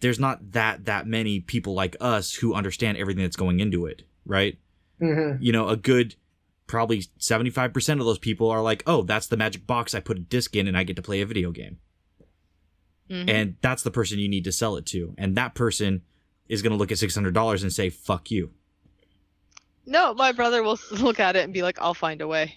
[0.00, 4.02] there's not that that many people like us who understand everything that's going into it,
[4.26, 4.58] right?
[5.00, 5.42] Mm-hmm.
[5.42, 6.16] You know, a good
[6.66, 10.20] probably 75% of those people are like, oh, that's the magic box I put a
[10.20, 11.78] disc in and I get to play a video game.
[13.10, 13.28] Mm-hmm.
[13.28, 15.14] And that's the person you need to sell it to.
[15.18, 16.02] And that person
[16.48, 18.50] is going to look at $600 and say, fuck you.
[19.86, 22.56] No, my brother will look at it and be like, I'll find a way.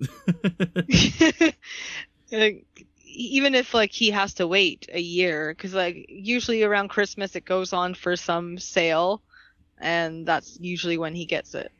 [3.16, 7.44] Even if like he has to wait a year, because like usually around Christmas it
[7.44, 9.22] goes on for some sale
[9.80, 11.72] and that's usually when he gets it.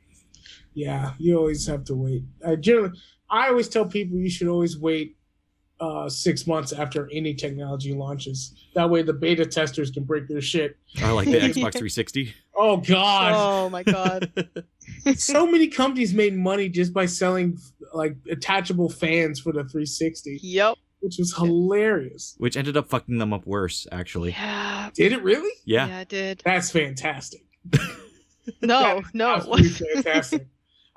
[0.73, 2.23] Yeah, you always have to wait.
[2.45, 2.97] I generally,
[3.29, 5.15] I always tell people you should always wait
[5.79, 8.53] uh, six months after any technology launches.
[8.75, 10.77] That way, the beta testers can break their shit.
[11.01, 12.33] I like the Xbox 360.
[12.55, 13.33] Oh god!
[13.35, 14.31] Oh my god!
[15.17, 17.57] so many companies made money just by selling
[17.93, 20.39] like attachable fans for the 360.
[20.41, 20.75] Yep.
[21.01, 22.35] Which was hilarious.
[22.37, 24.31] Which ended up fucking them up worse, actually.
[24.31, 24.89] Yeah.
[24.93, 25.51] Did it really?
[25.63, 25.87] Yeah.
[25.87, 26.41] Yeah, it did.
[26.43, 27.44] That's fantastic.
[28.61, 29.39] No, no.
[29.39, 30.47] fantastic.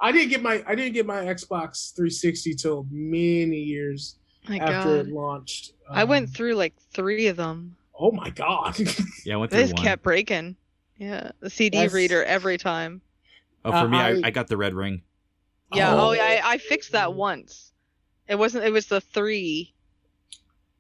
[0.01, 4.17] I didn't get my I didn't get my Xbox 360 till many years
[4.49, 5.07] my after god.
[5.07, 5.73] it launched.
[5.89, 7.77] Um, I went um, through like three of them.
[7.99, 8.79] Oh my god!
[9.25, 9.61] yeah, I went through.
[9.61, 10.57] They just kept breaking.
[10.99, 11.93] Yeah, the CD That's...
[11.93, 13.01] reader every time.
[13.65, 15.03] Oh, for uh, me, I, I, got the red ring.
[15.75, 15.95] Yeah.
[15.95, 17.73] Oh, oh yeah, I, I fixed that once.
[18.29, 18.65] It wasn't.
[18.65, 19.75] It was the three.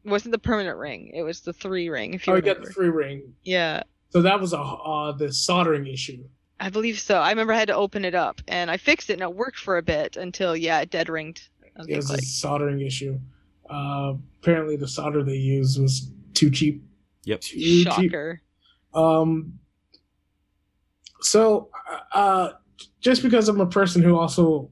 [0.04, 1.10] It wasn't the permanent ring.
[1.12, 2.14] It was the three ring.
[2.14, 2.32] If you.
[2.32, 3.34] Oh, you got the three ring.
[3.42, 3.82] Yeah.
[4.10, 6.24] So that was a uh, the soldering issue.
[6.60, 7.18] I believe so.
[7.18, 9.58] I remember I had to open it up, and I fixed it, and it worked
[9.58, 11.48] for a bit until yeah, it dead ringed.
[11.86, 12.20] It was like.
[12.20, 13.18] a soldering issue.
[13.70, 16.82] Uh, apparently, the solder they used was too cheap.
[17.24, 17.40] Yep.
[17.42, 18.40] Too Shocker.
[18.40, 18.96] Cheap.
[18.96, 19.58] Um.
[21.20, 21.68] So,
[22.12, 22.50] uh,
[23.00, 24.70] just because I'm a person who also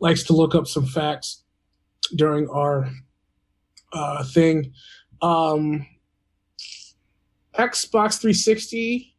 [0.00, 1.42] likes to look up some facts
[2.14, 2.88] during our
[3.92, 4.72] uh, thing,
[5.20, 5.86] um,
[7.58, 9.14] Xbox 360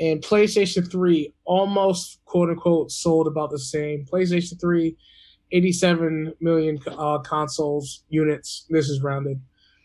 [0.00, 4.04] and PlayStation 3 almost quote unquote sold about the same.
[4.04, 4.96] PlayStation 3,
[5.52, 8.66] 87 million uh, consoles units.
[8.70, 9.40] This is rounded.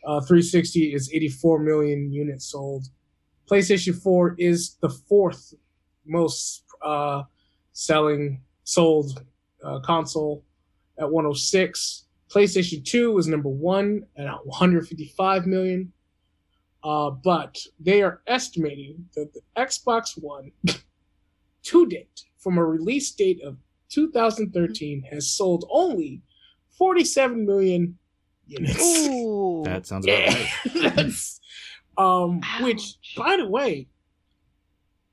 [0.05, 2.85] Uh, 360 is 84 million units sold.
[3.49, 5.53] PlayStation 4 is the fourth
[6.05, 7.23] most uh,
[7.71, 9.23] selling sold
[9.63, 10.43] uh, console
[10.97, 12.05] at 106.
[12.29, 15.91] PlayStation 2 is number one at 155 million.
[16.83, 20.51] Uh, but they are estimating that the Xbox One,
[21.63, 23.57] to date, from a release date of
[23.89, 26.21] 2013, has sold only
[26.77, 27.97] 47 million
[28.47, 28.81] units.
[29.07, 29.63] Ooh.
[29.65, 30.47] That sounds about Yeah,
[30.83, 30.95] right.
[30.95, 31.39] that's
[31.97, 33.87] um, which, by the way,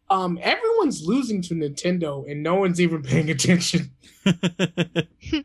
[0.09, 3.93] um, everyone's losing to Nintendo and no one's even paying attention.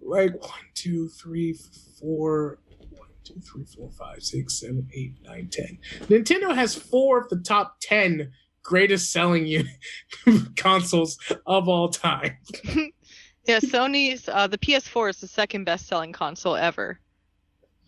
[0.00, 1.52] Like one, two, three,
[2.00, 2.67] four, one,
[3.28, 5.78] two, three, four, five, six, seven, eight, nine, ten.
[6.08, 9.64] Nintendo has four of the top ten greatest selling u-
[10.56, 12.38] consoles of all time.
[13.44, 17.00] Yeah, Sony's uh, the PS4 is the second best-selling console ever.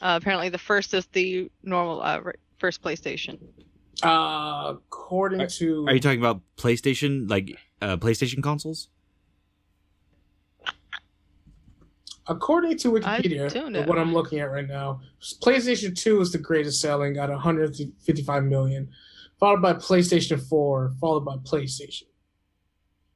[0.01, 2.19] Uh, apparently, the first is the normal uh,
[2.57, 3.39] first PlayStation.
[4.03, 8.89] Uh, according to Are you talking about PlayStation, like uh, PlayStation consoles?
[12.31, 15.01] According to Wikipedia, what I'm looking at right now,
[15.43, 18.89] PlayStation 2 is the greatest selling at 155 million,
[19.41, 22.05] followed by PlayStation 4, followed by PlayStation.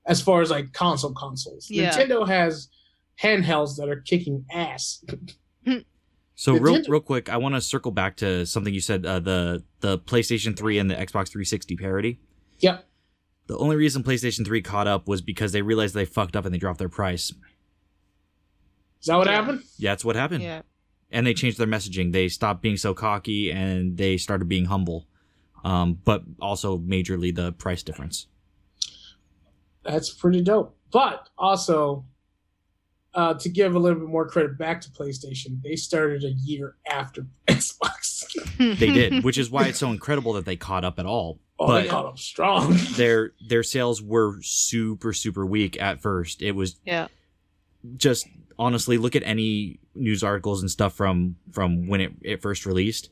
[0.05, 1.90] As far as like console consoles, Yeah.
[1.92, 2.68] Nintendo has
[3.22, 5.03] handhelds that are kicking ass.
[6.37, 9.62] So real, real quick, I want to circle back to something you said uh, the
[9.79, 12.18] the PlayStation 3 and the Xbox 360 parity.
[12.59, 12.85] Yep.
[13.46, 16.53] The only reason PlayStation 3 caught up was because they realized they fucked up and
[16.53, 17.33] they dropped their price.
[19.05, 19.33] Is that what Yeah.
[19.35, 19.62] happened?
[19.77, 20.43] Yeah, that's what happened.
[20.43, 20.62] Yeah.
[21.11, 22.12] And they changed their messaging.
[22.14, 25.07] They stopped being so cocky and they started being humble.
[25.62, 28.29] Um, but also majorly the price difference.
[29.83, 30.75] That's pretty dope.
[30.90, 32.07] But also,
[33.12, 36.77] uh, to give a little bit more credit back to PlayStation, they started a year
[36.90, 38.23] after Xbox.
[38.59, 41.40] They did, which is why it's so incredible that they caught up at all.
[41.59, 42.77] Oh, they caught up strong.
[42.97, 46.40] Their their sales were super super weak at first.
[46.43, 47.09] It was Yeah.
[47.97, 48.27] Just
[48.59, 53.11] honestly look at any news articles and stuff from from when it, it first released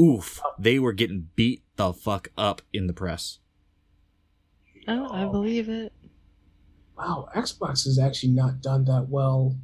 [0.00, 3.38] oof they were getting beat the fuck up in the press
[4.86, 5.92] Oh, I believe it.
[6.98, 9.56] wow, Xbox has actually not done that well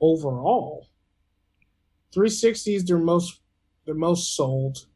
[0.00, 0.88] overall.
[2.12, 3.40] 360 is their most
[3.84, 4.86] their most sold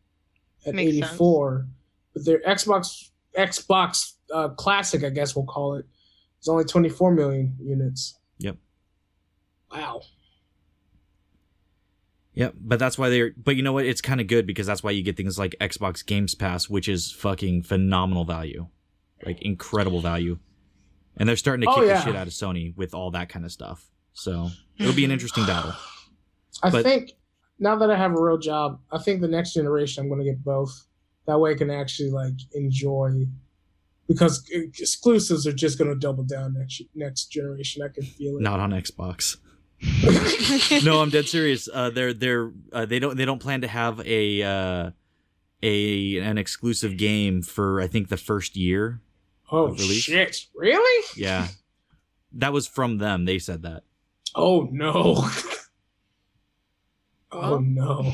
[0.66, 1.66] at Makes 84,
[2.14, 5.86] but their Xbox Xbox uh, Classic, I guess we'll call it,
[6.40, 8.18] is only 24 million units.
[9.72, 10.02] Wow.
[12.34, 14.82] yep but that's why they're but you know what it's kind of good because that's
[14.82, 18.66] why you get things like xbox games pass which is fucking phenomenal value
[19.24, 20.38] like incredible value
[21.16, 21.98] and they're starting to Oh, kick yeah.
[21.98, 25.10] the shit out of sony with all that kind of stuff so it'll be an
[25.10, 25.72] interesting battle
[26.62, 27.12] I But- think
[27.58, 30.24] now that I have a real job, I think the next generation I'm going to
[30.24, 30.86] get both.
[31.26, 33.26] That way I can actually like enjoy
[34.08, 34.42] because
[34.78, 37.82] exclusives are just going to double down next next generation.
[37.82, 38.42] I can feel it.
[38.42, 39.36] not on xbox
[40.84, 41.68] no, I'm dead serious.
[41.72, 44.90] Uh, they're they're uh, they don't they don't plan to have a uh,
[45.62, 49.00] a an exclusive game for I think the first year.
[49.50, 50.46] oh shit!
[50.54, 51.06] Really?
[51.16, 51.48] Yeah,
[52.32, 53.24] that was from them.
[53.24, 53.84] They said that.
[54.34, 55.28] Oh no!
[57.32, 58.12] oh no!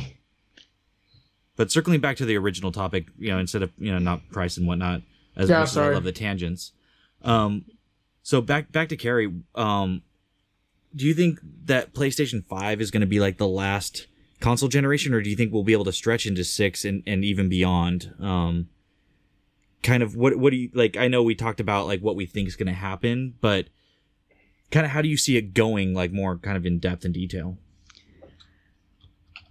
[1.56, 4.56] But circling back to the original topic, you know, instead of you know not price
[4.56, 5.02] and whatnot,
[5.36, 6.72] as Yeah, much as I love the tangents.
[7.22, 7.64] Um,
[8.22, 9.32] so back back to Carrie.
[9.54, 10.02] Um,
[10.96, 14.06] do you think that PlayStation Five is going to be like the last
[14.40, 17.24] console generation, or do you think we'll be able to stretch into six and, and
[17.24, 18.14] even beyond?
[18.18, 18.68] Um,
[19.82, 20.96] kind of what what do you like?
[20.96, 23.68] I know we talked about like what we think is going to happen, but
[24.70, 25.94] kind of how do you see it going?
[25.94, 27.58] Like more kind of in depth and detail.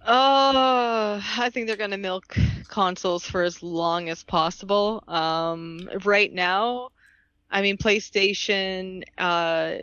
[0.04, 2.36] Uh, I think they're gonna milk
[2.68, 5.02] consoles for as long as possible.
[5.08, 6.90] Um, right now,
[7.50, 9.02] I mean, PlayStation.
[9.16, 9.78] Uh,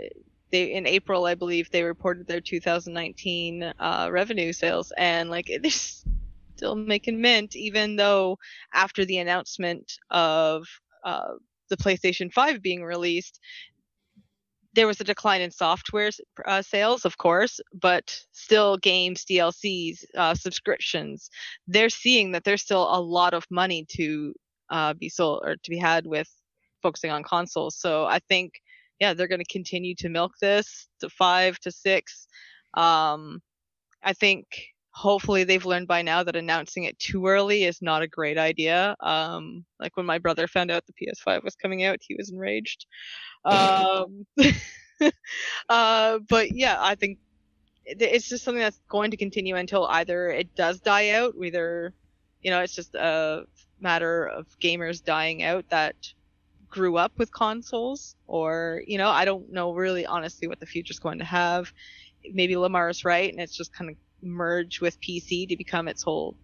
[0.54, 5.72] they in April, I believe, they reported their 2019 uh, revenue sales, and like they're
[6.56, 8.38] still making mint, even though
[8.74, 10.66] after the announcement of
[11.04, 11.34] uh,
[11.70, 13.40] the PlayStation 5 being released,
[14.76, 16.12] there was a decline in software
[16.46, 21.30] uh, sales, of course, but still games, DLCs, uh, subscriptions.
[21.68, 24.34] They're seeing that there's still a lot of money to
[24.70, 26.30] uh, be sold or to be had with
[26.82, 27.76] focusing on consoles.
[27.78, 28.54] So I think,
[29.04, 32.26] yeah, they're going to continue to milk this to five to six.
[32.74, 33.42] Um,
[34.02, 34.46] I think
[34.92, 38.96] hopefully they've learned by now that announcing it too early is not a great idea.
[39.02, 42.86] Um, like when my brother found out the PS5 was coming out, he was enraged.
[43.44, 44.26] Um,
[45.70, 47.18] uh, but yeah, I think
[47.86, 51.94] it's just something that's going to continue until either it does die out, either
[52.42, 53.44] you know it's just a
[53.82, 55.96] matter of gamers dying out that
[56.74, 61.00] grew up with consoles, or you know I don't know really honestly what the future's
[61.00, 61.72] going to have.
[62.34, 66.02] Maybe Lamar is right, and it's just kind of merge with PC to become its
[66.02, 66.36] whole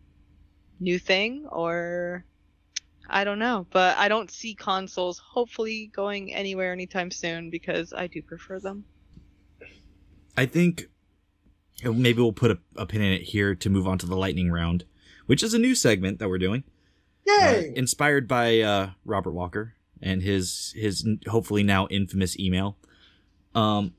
[0.79, 2.23] new thing, or
[3.09, 3.65] I don't know.
[3.71, 8.85] But I don't see consoles hopefully going anywhere anytime soon because I do prefer them.
[10.37, 10.89] I think
[11.83, 14.51] maybe we'll put a, a, pin in it here to move on to the lightning
[14.51, 14.85] round,
[15.25, 16.63] which is a new segment that we're doing.
[17.25, 17.71] Yay!
[17.71, 22.77] Uh, inspired by uh, Robert Walker and his his hopefully now infamous email.
[23.55, 23.93] Um,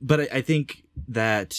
[0.00, 1.56] but I, I think that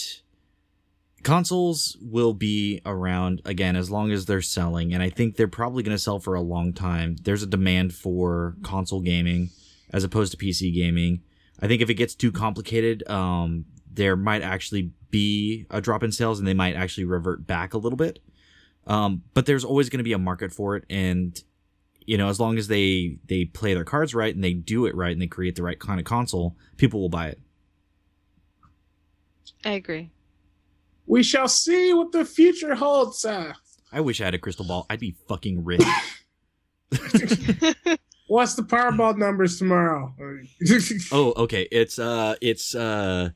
[1.22, 5.82] consoles will be around again as long as they're selling and i think they're probably
[5.82, 7.16] going to sell for a long time.
[7.22, 9.48] There's a demand for console gaming
[9.90, 11.22] as opposed to pc gaming.
[11.60, 16.12] I think if it gets too complicated um, there might actually be a drop in
[16.12, 18.18] sales and they might actually revert back a little bit.
[18.86, 21.40] Um, but there's always going to be a market for it and
[22.06, 24.94] you know as long as they they play their cards right and they do it
[24.94, 27.40] right and they create the right kind of console people will buy it
[29.64, 30.10] i agree
[31.06, 33.24] we shall see what the future holds.
[33.24, 33.52] Uh.
[33.92, 34.86] I wish I had a crystal ball.
[34.88, 35.82] I'd be fucking rich.
[38.26, 40.14] What's the Powerball numbers tomorrow?
[41.12, 41.68] oh, okay.
[41.70, 43.30] It's uh it's uh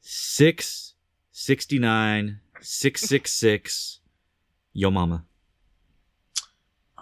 [0.00, 0.94] six
[1.30, 4.00] sixty nine six six six
[4.72, 5.24] Yo mama.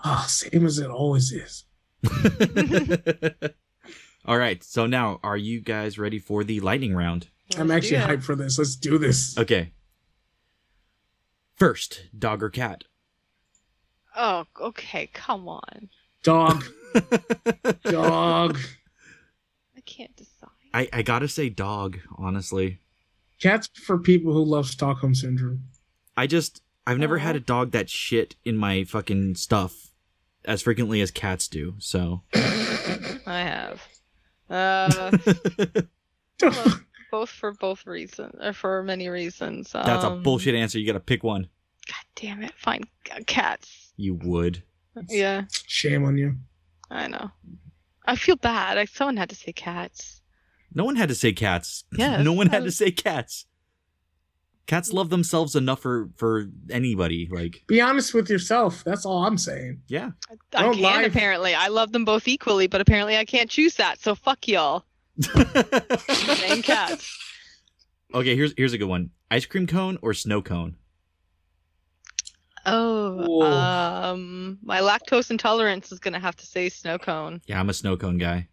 [0.05, 1.65] Oh, same as it always is.
[4.25, 4.63] All right.
[4.63, 7.29] So now are you guys ready for the lightning round?
[7.57, 8.59] I'm actually hyped for this.
[8.59, 9.37] Let's do this.
[9.39, 9.73] Okay.
[11.55, 12.85] First, dog or cat?
[14.17, 15.09] Oh, okay.
[15.13, 15.91] Come on.
[16.23, 16.65] Dog.
[17.85, 18.59] dog.
[19.77, 20.49] I can't decide.
[20.75, 22.79] I, I gotta say dog, honestly.
[23.41, 25.65] Cats for people who love Stockholm Syndrome.
[26.17, 27.39] I just, I've never had oh.
[27.39, 29.92] a dog that shit in my fucking stuff
[30.45, 32.23] as frequently as cats do, so.
[32.35, 33.83] I have.
[34.51, 35.17] Uh.
[37.13, 39.73] both for both reasons, or for many reasons.
[39.75, 40.79] Um, That's a um, bullshit answer.
[40.79, 41.49] You got to pick one.
[41.87, 42.53] God damn it!
[42.57, 42.83] Fine,
[43.27, 43.93] cats.
[43.97, 44.63] You would.
[45.09, 45.45] Yeah.
[45.67, 46.37] Shame on you.
[46.91, 47.31] I know.
[48.07, 48.77] I feel bad.
[48.77, 50.21] Like someone had to say cats.
[50.75, 51.85] No one had to say cats.
[51.97, 52.23] Yeah.
[52.23, 53.47] no one had to say cats.
[54.67, 57.29] Cats love themselves enough for for anybody.
[57.31, 58.85] Like, be honest with yourself.
[58.85, 59.83] That's all I'm saying.
[59.89, 60.11] Yeah.
[60.55, 61.03] I, I can lie.
[61.03, 61.55] apparently.
[61.55, 64.01] I love them both equally, but apparently I can't choose that.
[64.01, 64.85] So fuck y'all.
[65.21, 67.19] Same cats.
[68.15, 69.11] Okay, here's here's a good one.
[69.31, 70.77] Ice cream cone or snow cone?
[72.65, 73.47] Oh, Whoa.
[73.47, 77.41] um, my lactose intolerance is gonna have to say snow cone.
[77.47, 78.49] Yeah, I'm a snow cone guy.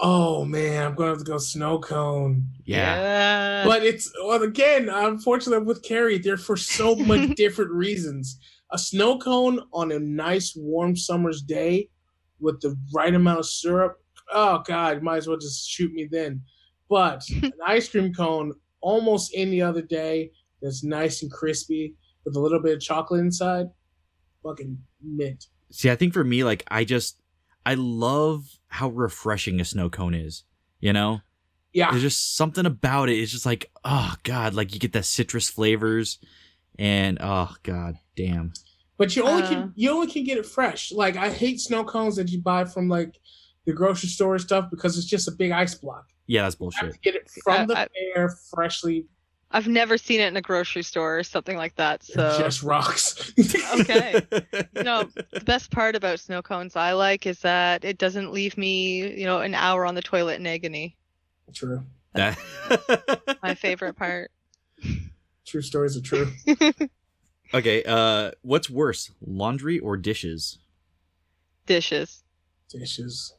[0.00, 2.46] Oh man, I'm gonna have to go snow cone.
[2.64, 2.96] Yeah.
[2.96, 3.64] yeah.
[3.64, 8.38] But it's well again, unfortunately with Carrie, they're for so much different reasons.
[8.72, 11.88] A snow cone on a nice warm summer's day
[12.40, 13.96] with the right amount of syrup.
[14.32, 16.42] Oh God, might as well just shoot me then.
[16.88, 20.30] But an ice cream cone almost any other day
[20.60, 23.66] that's nice and crispy with a little bit of chocolate inside.
[24.42, 25.46] Fucking mint.
[25.70, 27.20] See, I think for me, like I just
[27.66, 30.44] I love how refreshing a snow cone is.
[30.80, 31.20] You know?
[31.72, 31.90] Yeah.
[31.90, 33.18] There's just something about it.
[33.18, 36.18] It's just like, oh God, like you get the citrus flavors
[36.78, 38.52] and oh God damn.
[38.96, 40.92] But you only uh, can you only can get it fresh.
[40.92, 43.18] Like I hate snow cones that you buy from like
[43.66, 46.06] the grocery store stuff because it's just a big ice block.
[46.26, 47.00] Yeah, that's bullshit.
[47.02, 49.06] get it from the I, fair, freshly.
[49.50, 52.02] I've never seen it in a grocery store or something like that.
[52.02, 53.32] So it just rocks.
[53.80, 54.20] okay.
[54.74, 59.18] No, the best part about snow cones I like is that it doesn't leave me,
[59.18, 60.96] you know, an hour on the toilet in agony.
[61.52, 61.84] True.
[62.12, 62.36] That
[63.42, 64.32] my favorite part.
[65.46, 66.28] True stories are true.
[67.54, 70.58] Okay, uh what's worse, laundry or dishes?
[71.66, 72.24] Dishes.
[72.68, 73.34] Dishes.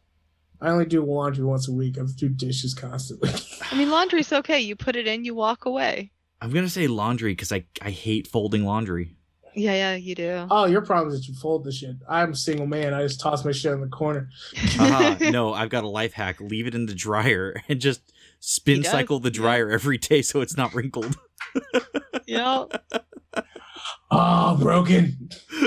[0.61, 1.97] I only do laundry once a week.
[1.97, 3.31] I do dishes constantly.
[3.71, 4.59] I mean, laundry's okay.
[4.59, 6.11] You put it in, you walk away.
[6.41, 9.15] I'm gonna say laundry because I I hate folding laundry.
[9.55, 10.47] Yeah, yeah, you do.
[10.51, 11.95] Oh, your problem is that you fold the shit.
[12.09, 12.93] I'm a single man.
[12.93, 14.29] I just toss my shit in the corner.
[14.77, 16.41] uh, no, I've got a life hack.
[16.41, 18.01] Leave it in the dryer and just
[18.39, 19.75] spin cycle the dryer yeah.
[19.75, 21.17] every day so it's not wrinkled.
[22.27, 22.65] yeah.
[24.11, 25.29] Oh, broken.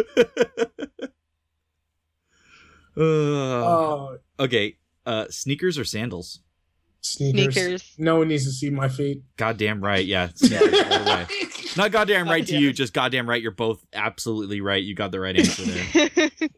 [2.96, 4.18] uh, oh.
[4.38, 4.76] Okay.
[5.06, 6.40] Uh, sneakers or sandals?
[7.00, 7.54] Sneakers.
[7.54, 7.94] Sneakers.
[7.98, 9.22] No one needs to see my feet.
[9.36, 10.04] Goddamn right.
[10.04, 10.28] Yeah.
[10.34, 11.26] sneakers all the way.
[11.76, 12.62] Not goddamn right to Goddamn.
[12.62, 13.40] you, just goddamn right.
[13.40, 14.82] You're both absolutely right.
[14.82, 16.30] You got the right answer there.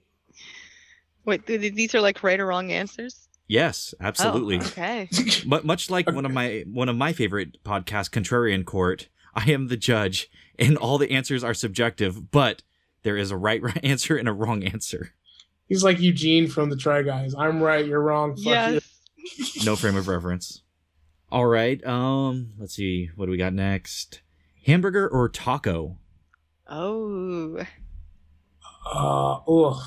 [1.27, 3.29] Wait, th- th- these are like right or wrong answers?
[3.47, 4.57] yes, Oh, absolutely.
[4.59, 5.09] okay.
[5.45, 9.69] Mu much like one of my one of my favorite podcasts, Contrarian Court, I am
[9.69, 12.63] the judge, and all the answers are subjective, but
[13.03, 15.13] there is a right answer and a wrong answer.
[15.71, 17.33] He's like Eugene from the Try Guys.
[17.39, 18.35] I'm right, you're wrong.
[18.37, 18.83] Fuck Yes.
[19.65, 20.63] No frame of reference.
[21.31, 21.83] All right.
[21.87, 22.55] Um.
[22.59, 23.09] Let's see.
[23.15, 24.23] What do we got next?
[24.67, 25.99] Hamburger or taco?
[26.67, 27.67] Oh, you.
[28.93, 29.83] Uh, ugh.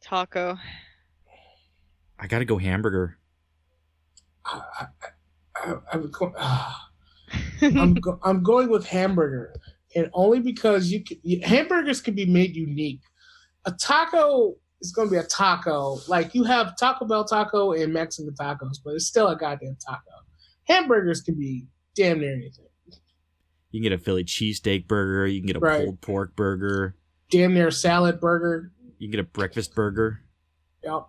[0.00, 0.56] taco.
[2.18, 3.18] I gotta go hamburger.
[4.46, 4.86] I, I,
[5.56, 6.32] I, I'm, go-.
[7.60, 9.54] I'm, go- I'm going with hamburger,
[9.94, 13.00] and only because you, can, you hamburgers can be made unique.
[13.66, 15.98] A taco is going to be a taco.
[16.08, 20.00] Like you have Taco Bell taco and Mexican tacos, but it's still a goddamn taco.
[20.64, 22.64] Hamburgers can be damn near anything.
[23.70, 25.26] You can get a Philly cheesesteak burger.
[25.26, 25.84] You can get a Right.
[25.84, 26.96] pulled pork burger.
[27.30, 28.72] Damn near salad burger.
[28.98, 30.20] You can get a breakfast burger.
[30.84, 31.06] Yep.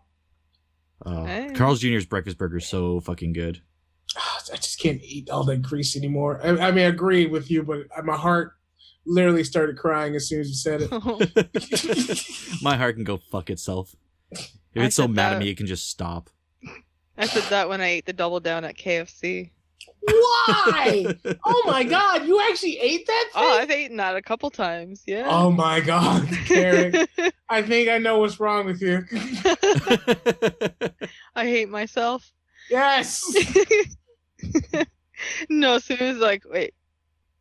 [1.05, 1.53] Oh, Hey.
[1.53, 3.61] Carl's Jr.'s breakfast burger is so fucking good.
[4.17, 6.39] I just can't eat all that grease anymore.
[6.43, 8.53] I, I mean, I agree with you, but my heart
[9.07, 12.61] literally started crying as soon as you said it.
[12.61, 13.95] My heart can go fuck itself.
[14.31, 16.29] If I it's so said mad at me, it can just stop.
[17.17, 19.51] I said that when I ate the double down at KFC.
[20.01, 21.15] Why?
[21.45, 23.49] Oh my god, you actually ate that oh, thing?
[23.49, 25.03] Oh, I've eaten that a couple times.
[25.05, 25.27] Yeah.
[25.29, 27.07] Oh my god, Karen.
[27.49, 29.03] I think I know what's wrong with you.
[31.35, 32.31] I hate myself.
[32.69, 33.23] yes.
[35.49, 36.73] no, as soon as like wait,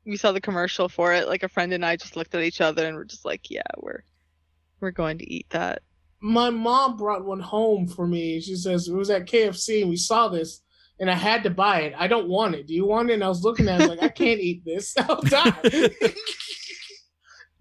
[0.07, 2.61] we saw the commercial for it, like a friend and I just looked at each
[2.61, 4.02] other and we're just like, yeah, we're
[4.80, 5.82] we're going to eat that.
[6.20, 8.40] My mom brought one home for me.
[8.40, 10.62] She says it was at KFC and we saw this
[11.00, 11.94] and I had to buy it.
[11.96, 12.66] I don't want it.
[12.66, 13.14] Do you want it?
[13.14, 14.94] And I was looking at it like I can't eat this.
[14.98, 15.52] I'll die.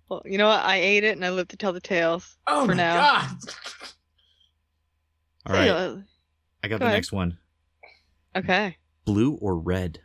[0.08, 0.64] Well, you know what?
[0.64, 2.38] I ate it and I lived to tell the tales.
[2.46, 2.96] oh For my now.
[3.22, 3.38] god.
[5.48, 5.96] All right, Uh,
[6.64, 6.98] I got Go the ahead.
[6.98, 7.40] next one.
[8.36, 8.78] Okay.
[9.06, 10.00] Blue or red?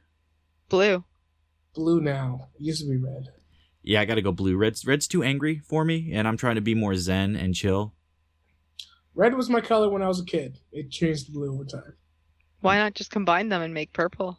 [0.70, 1.05] Blue.
[1.75, 2.49] Blue now.
[2.57, 3.29] It used to be red.
[3.83, 4.57] Yeah, I gotta go blue.
[4.57, 7.95] Red's red's too angry for me, and I'm trying to be more zen and chill.
[9.14, 10.59] Red was my color when I was a kid.
[10.73, 11.95] It changed to blue over time
[12.61, 14.39] Why not just combine them and make purple?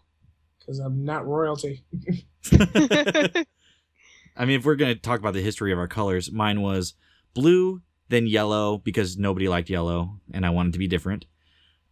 [0.59, 1.83] because I'm not royalty.
[2.51, 6.93] I mean, if we're gonna talk about the history of our colors, mine was
[7.33, 11.25] blue, then yellow because nobody liked yellow, and I wanted to be different.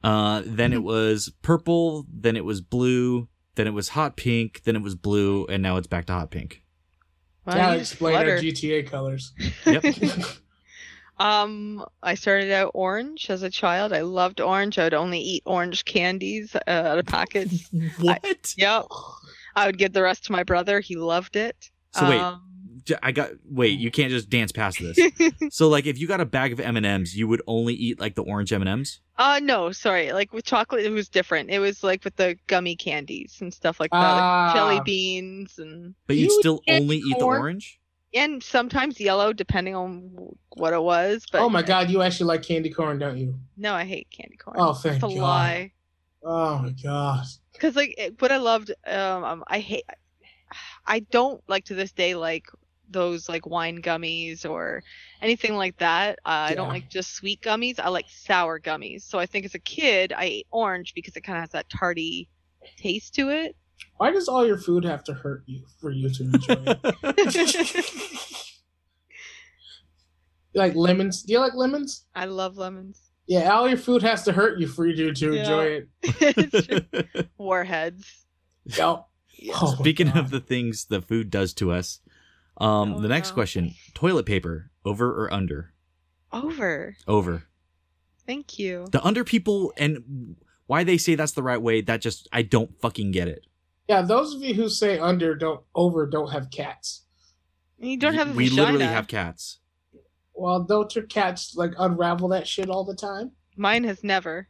[0.03, 3.27] Uh, then it was purple, then it was blue,
[3.59, 6.31] then it was hot pink, then it was blue, and now it's back to hot
[6.31, 6.63] pink.
[7.43, 8.37] Why Gotta don't you just explain our?
[8.37, 9.33] GTA colors.
[9.65, 9.83] Yep.
[11.19, 13.91] Um, I started out orange as a child.
[13.91, 14.79] I loved orange.
[14.79, 17.69] I would only eat orange candies uh, out of packets.
[17.99, 18.53] what?
[18.55, 18.85] yep.
[19.53, 20.79] I would give the rest to my brother.
[20.79, 21.69] He loved it.
[21.91, 22.48] So wait, Um, J-
[23.03, 23.79] I got wait.
[23.79, 24.97] You can't just dance past this.
[25.49, 27.99] so like, if you got a bag of M and M's, you would only eat
[27.99, 28.99] like the orange M and M's.
[29.17, 30.11] uh, no, sorry.
[30.13, 31.49] Like with chocolate, it was different.
[31.49, 34.45] It was like with the gummy candies and stuff like that, Ah.
[34.47, 37.79] like jelly beans and But You you'd would still get only eat the orange.
[38.13, 41.25] and sometimes yellow, depending on what it was.
[41.31, 43.35] But oh my god, you actually like candy corn, don't you?
[43.57, 44.57] no, I hate candy corn.
[44.59, 45.17] Oh, thank it's a God.
[45.17, 45.71] lie.
[46.23, 47.25] Oh my god.
[47.53, 49.83] because like it, what I loved, um, um, I hate,
[50.85, 52.45] I don't like to this day like
[52.89, 54.81] those like wine gummies or
[55.21, 56.19] anything like that.
[56.25, 57.79] Uh, I don't like just sweet gummies.
[57.79, 59.03] I like sour gummies.
[59.03, 61.69] So I think as a kid, I ate orange because it kind of has that
[61.69, 62.29] tarty
[62.77, 63.55] taste to it.
[63.97, 68.15] Why does all your food have to hurt you for you to enjoy it?
[70.55, 71.21] Like lemons?
[71.23, 72.05] Do you like lemons?
[72.15, 72.99] I love lemons.
[73.27, 75.39] Yeah, all your food has to hurt you for you to Yeah.
[75.39, 77.27] enjoy it.
[77.37, 78.25] Warheads.
[78.65, 79.05] Yep.
[79.37, 79.53] Yeah.
[79.61, 80.17] Oh Speaking God.
[80.17, 81.99] of the things the food does to us,
[82.59, 83.33] um, Oh, the next no.
[83.35, 85.73] question: toilet paper, over or under?
[86.31, 86.95] Over.
[87.07, 87.43] Over.
[88.27, 88.87] Thank you.
[88.91, 90.35] The under people and
[90.67, 91.81] why they say that's the right way.
[91.81, 93.45] That just I don't fucking get it.
[93.87, 97.05] Yeah, those of you who say under don't over don't have cats.
[97.79, 98.61] You don't have a we vagina.
[98.67, 99.59] literally have cats.
[100.35, 103.31] Well, don't your cats like unravel that shit all the time?
[103.57, 104.47] Mine has never.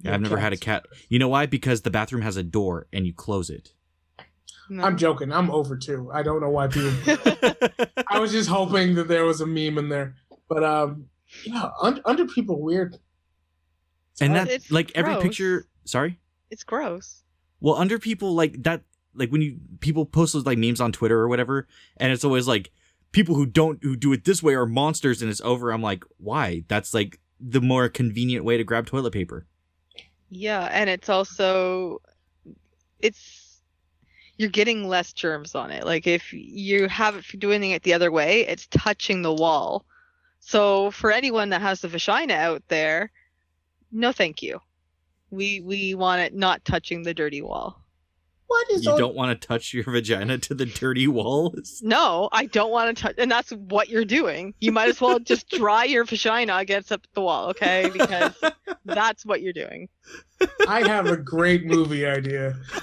[0.00, 0.86] Yeah, I've never had a cat.
[1.08, 1.46] You know why?
[1.46, 3.72] Because the bathroom has a door and you close it.
[4.72, 4.84] No.
[4.84, 5.30] I'm joking.
[5.30, 6.10] I'm over too.
[6.14, 6.92] I don't know why people.
[8.08, 10.14] I was just hoping that there was a meme in there,
[10.48, 11.10] but um,
[11.44, 12.96] yeah, un- under people weird.
[14.18, 14.48] and hard.
[14.48, 15.66] that It's like every picture.
[15.84, 16.18] Sorry.
[16.50, 17.22] It's gross.
[17.60, 18.80] Well, under people like that,
[19.14, 21.68] like when you people post those like memes on Twitter or whatever,
[21.98, 22.70] and it's always like
[23.12, 25.70] people who don't who do it this way are monsters, and it's over.
[25.70, 26.64] I'm like, why?
[26.68, 29.44] That's like the more convenient way to grab toilet paper.
[30.30, 32.00] Yeah, and it's also
[33.00, 33.41] it's
[34.42, 35.86] you're getting less germs on it.
[35.86, 39.86] Like if you have it doing it the other way, it's touching the wall.
[40.40, 43.10] So for anyone that has the vagina out there,
[43.92, 44.60] no thank you.
[45.30, 47.81] We we want it not touching the dirty wall.
[48.52, 51.80] What is You all- don't want to touch your vagina to the dirty walls.
[51.82, 54.52] No, I don't want to touch and that's what you're doing.
[54.60, 57.88] You might as well just dry your vagina against up the wall, okay?
[57.90, 58.34] Because
[58.84, 59.88] that's what you're doing.
[60.68, 62.54] I have a great movie idea.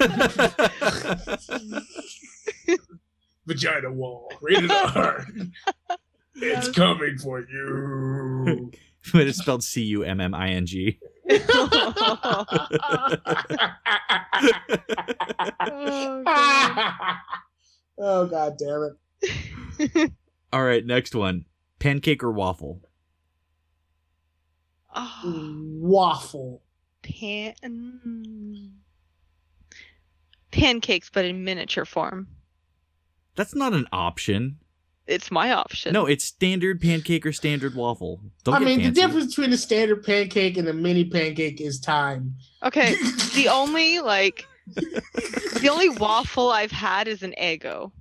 [3.46, 4.32] Vagina wall.
[4.40, 5.26] Rated R.
[6.36, 8.70] It's coming for you.
[9.12, 10.98] but it's spelled C U M M I N G.
[11.30, 12.44] Oh,
[16.24, 17.16] God.
[17.98, 20.12] oh god damn it.
[20.52, 21.44] All right, next one.
[21.78, 22.80] Pancake or waffle?
[24.94, 26.62] Oh, Waffle.
[27.02, 28.70] pan mm.
[30.50, 32.26] pancakes, but in miniature form.
[33.36, 34.58] That's not an option.
[35.10, 35.92] It's my option.
[35.92, 38.20] No, it's standard pancake or standard waffle.
[38.44, 38.90] Don't I get mean, fancy.
[38.90, 42.34] the difference between a standard pancake and a mini pancake is time.
[42.62, 42.94] Okay.
[43.34, 47.92] The only like the only waffle I've had is an Eggo.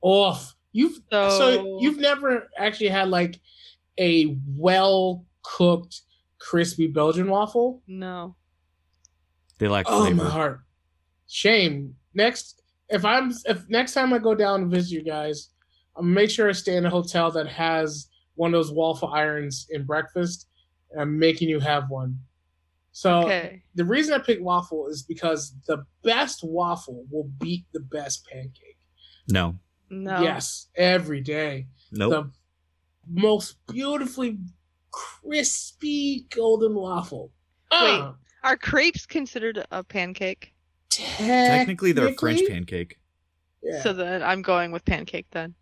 [0.00, 0.54] Off.
[0.72, 3.38] You've So, so you've never actually had like
[4.00, 6.00] a well cooked
[6.40, 7.82] crispy Belgian waffle?
[7.86, 8.34] no.
[9.58, 10.24] They lack Oh flavor.
[10.24, 10.60] my heart.
[11.28, 11.94] Shame.
[12.14, 15.51] Next if I'm if next time I go down and visit you guys, I'm gonna
[16.00, 19.84] make sure I stay in a hotel that has one of those waffle irons in
[19.84, 20.46] breakfast.
[20.90, 22.18] And I'm making you have one.
[22.92, 23.62] So Okay.
[23.74, 28.78] the reason I picked waffle is because the best waffle will beat the best pancake.
[29.28, 29.58] No.
[29.90, 30.22] No.
[30.22, 31.66] Yes, every day.
[31.90, 32.10] Nope.
[32.12, 32.30] The
[33.08, 34.38] most beautifully
[34.90, 37.32] crispy golden waffle.
[37.70, 40.52] Ah, Are crepes considered a pancake?
[40.90, 42.98] Technically, they're a French pancake.
[43.62, 43.82] Yeah.
[43.82, 45.54] So then I'm going with pancake then.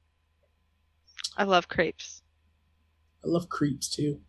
[1.41, 2.21] I love crepes.
[3.25, 4.21] I love creeps too.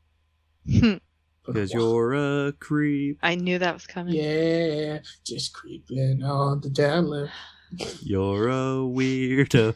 [0.65, 0.93] Hmm.
[1.43, 3.17] Because you're a creep.
[3.23, 4.13] I knew that was coming.
[4.13, 7.27] Yeah, just creeping on the down low.
[8.03, 9.73] You're a weirdo.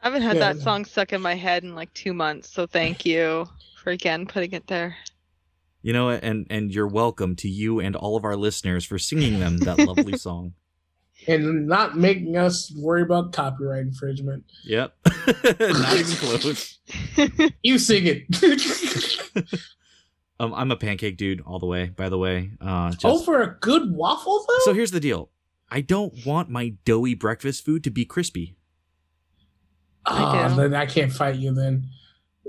[0.00, 0.52] I haven't had Yeah.
[0.52, 3.48] that song stuck in my head in like two months, so thank you
[3.82, 4.96] for again putting it there.
[5.82, 9.40] You know, and and you're welcome to you and all of our listeners for singing
[9.40, 10.54] them that lovely song.
[11.28, 14.44] And not making us worry about copyright infringement.
[14.64, 14.94] Yep.
[15.60, 16.78] Not even close.
[17.62, 19.52] You sing it.
[20.38, 21.86] Um, I'm a pancake dude all the way.
[21.86, 24.58] By the way, uh, just oh, for a good waffle though.
[24.64, 25.30] so here's the deal.
[25.70, 28.54] I don't want my doughy breakfast food to be crispy.
[30.04, 30.56] I Oh, do.
[30.56, 31.86] then I can't fight you then.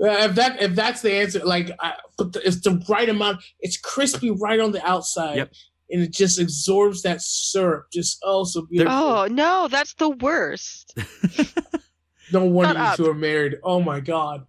[0.00, 3.42] Uh, if that if that's the answer, like, I, but the, it's the right amount.
[3.60, 5.52] It's crispy right on the outside, Yep.
[5.90, 7.86] And it just absorbs that syrup.
[7.92, 8.94] Just oh, so beautiful.
[8.94, 10.96] oh no, that's the worst.
[12.32, 12.96] no wonder shut you up.
[12.96, 13.56] two are married.
[13.62, 14.46] Oh my god.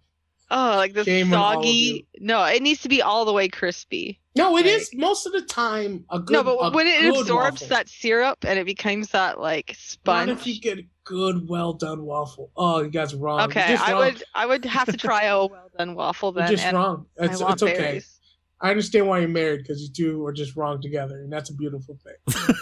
[0.52, 2.08] Oh, like the Shame on all of soggy.
[2.18, 4.20] No, it needs to be all the way crispy.
[4.34, 6.32] No, it Like- is most of the time a good.
[6.32, 7.68] no, a but when it absorbs waffle.
[7.68, 10.28] that syrup and it becomes that like sponge.
[10.28, 10.40] Not sponge.
[10.40, 12.50] if you get a good, well done waffle.
[12.56, 13.40] Oh, you guys are wrong.
[13.42, 14.00] Okay, just I wrong.
[14.04, 16.56] would I would have to try a well done waffle You're then.
[16.56, 17.06] just wrong.
[17.16, 17.76] It's, it's okay.
[17.76, 18.19] berries.
[18.60, 21.54] I understand why you're married because you two are just wrong together, and that's a
[21.54, 22.56] beautiful thing.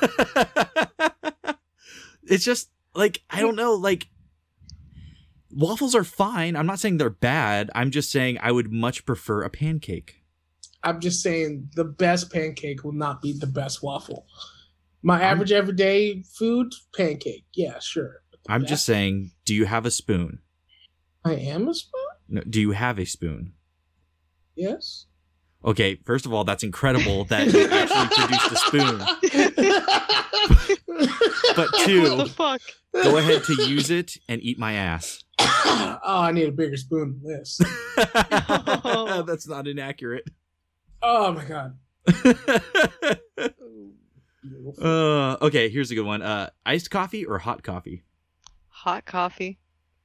[2.22, 4.09] it's just like I don't know, like
[5.51, 6.57] waffles are fine.
[6.57, 7.70] I'm not saying they're bad.
[7.74, 10.22] I'm just saying I would much prefer a pancake.
[10.84, 14.26] I'm just saying the best pancake will not be the best waffle.
[15.03, 17.44] My I'm- average everyday food pancake.
[17.55, 18.22] Yeah, sure.
[18.49, 20.38] I'm best- just saying, do you have a spoon?
[21.24, 22.01] I am a spoon.
[22.28, 23.55] No, do you have a spoon?
[24.55, 25.07] Yes.
[25.64, 28.98] Okay, first of all, that's incredible that you actually produced a spoon.
[31.56, 32.61] But what two, the fuck?
[32.92, 35.22] go ahead to use it and eat my ass.
[35.40, 37.61] oh, I need a bigger spoon than this.
[37.96, 40.28] that's not inaccurate.
[41.02, 41.78] Oh my god.
[44.80, 46.22] Uh, okay, here's a good one.
[46.22, 48.04] Uh, iced coffee or hot coffee?
[48.68, 49.59] Hot coffee.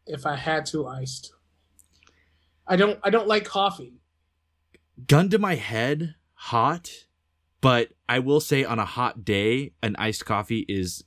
[0.05, 1.33] if I had to, iced.
[2.67, 2.99] I don't.
[3.03, 3.93] I don't like coffee.
[5.07, 6.89] Gun to my head, hot,
[7.61, 11.03] but I will say on a hot day, an iced coffee is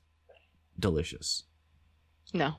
[0.78, 1.44] delicious.
[2.32, 2.54] No.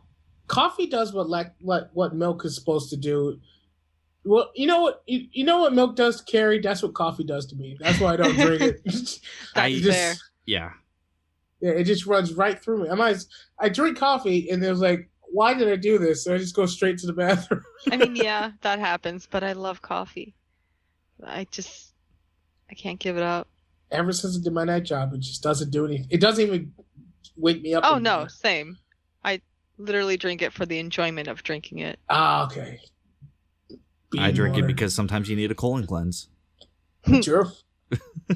[0.47, 3.39] Coffee does what like what what milk is supposed to do.
[4.23, 6.59] Well, you know what you, you know what milk does, Carrie.
[6.59, 7.77] That's what coffee does to me.
[7.79, 8.81] That's why I don't drink it.
[9.55, 10.11] I- It Fair.
[10.13, 10.71] just, Yeah.
[11.59, 12.89] yeah, it just runs right through me.
[12.89, 13.17] I might
[13.59, 16.23] I drink coffee and there's like, why did I do this?
[16.23, 17.63] So I just go straight to the bathroom.
[17.91, 20.33] I mean, yeah, that happens, but I love coffee.
[21.23, 21.93] I just
[22.69, 23.47] I can't give it up.
[23.91, 26.07] ever since I did my night job, it just doesn't do anything.
[26.09, 26.73] It doesn't even
[27.35, 27.83] wake me up.
[27.85, 28.23] oh anymore.
[28.23, 28.77] no, same.
[29.23, 29.41] I
[29.77, 31.99] literally drink it for the enjoyment of drinking it.
[32.09, 32.79] Ah, okay.
[33.71, 33.75] I
[34.09, 36.29] Bean drink it because sometimes you need a colon cleanse.
[37.21, 37.51] Sure.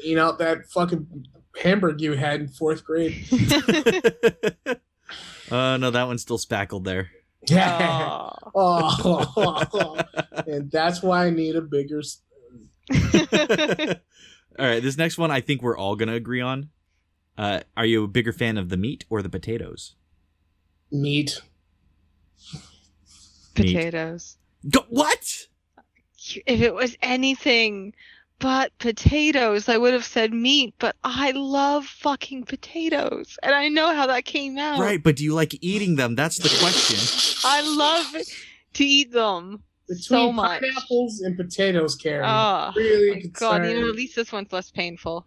[0.00, 1.26] Clean out that fucking
[1.62, 3.26] hamburger you had in fourth grade.
[5.50, 7.10] uh no, that one's still spackled there.
[7.42, 7.78] Yeah.
[7.80, 8.50] Aw.
[8.54, 10.00] Oh,
[10.46, 12.02] and that's why I need a bigger.
[12.92, 13.96] all
[14.58, 16.70] right, this next one I think we're all gonna agree on.
[17.38, 19.94] Uh, are you a bigger fan of the meat or the potatoes?
[20.90, 21.42] Meat.
[23.58, 23.74] Meat.
[23.74, 24.36] potatoes.
[24.68, 25.46] Go- what?
[26.46, 27.94] If it was anything
[28.38, 33.38] but potatoes, I would have said meat, but I love fucking potatoes.
[33.42, 34.78] And I know how that came out.
[34.78, 36.14] Right, but do you like eating them?
[36.14, 36.98] That's the question.
[37.44, 38.22] I love
[38.74, 39.62] to eat them.
[39.88, 40.60] Between So much.
[40.60, 42.24] pineapples and potatoes, Karen.
[42.26, 45.26] Oh, really my God, you know, at least this one's less painful.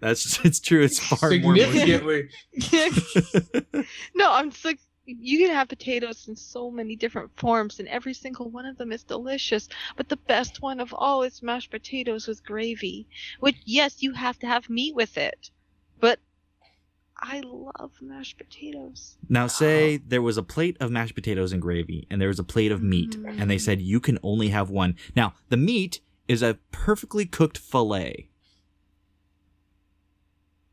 [0.00, 0.82] That's it's true.
[0.82, 1.56] It's far more.
[1.56, 2.28] significantly.
[4.14, 4.80] no, I'm just like
[5.18, 8.92] you can have potatoes in so many different forms, and every single one of them
[8.92, 9.68] is delicious.
[9.96, 13.06] But the best one of all is mashed potatoes with gravy.
[13.40, 15.50] Which, yes, you have to have meat with it,
[15.98, 16.18] but
[17.22, 19.16] I love mashed potatoes.
[19.28, 22.44] Now, say there was a plate of mashed potatoes and gravy, and there was a
[22.44, 23.40] plate of meat, mm-hmm.
[23.40, 24.96] and they said you can only have one.
[25.14, 28.28] Now, the meat is a perfectly cooked fillet.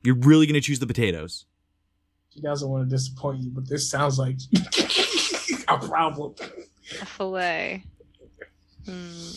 [0.04, 1.46] You're really going to choose the potatoes.
[2.38, 4.38] She doesn't want to disappoint you, but this sounds like
[5.68, 6.36] a problem.
[7.02, 7.84] A fillet.
[8.86, 9.32] Hmm.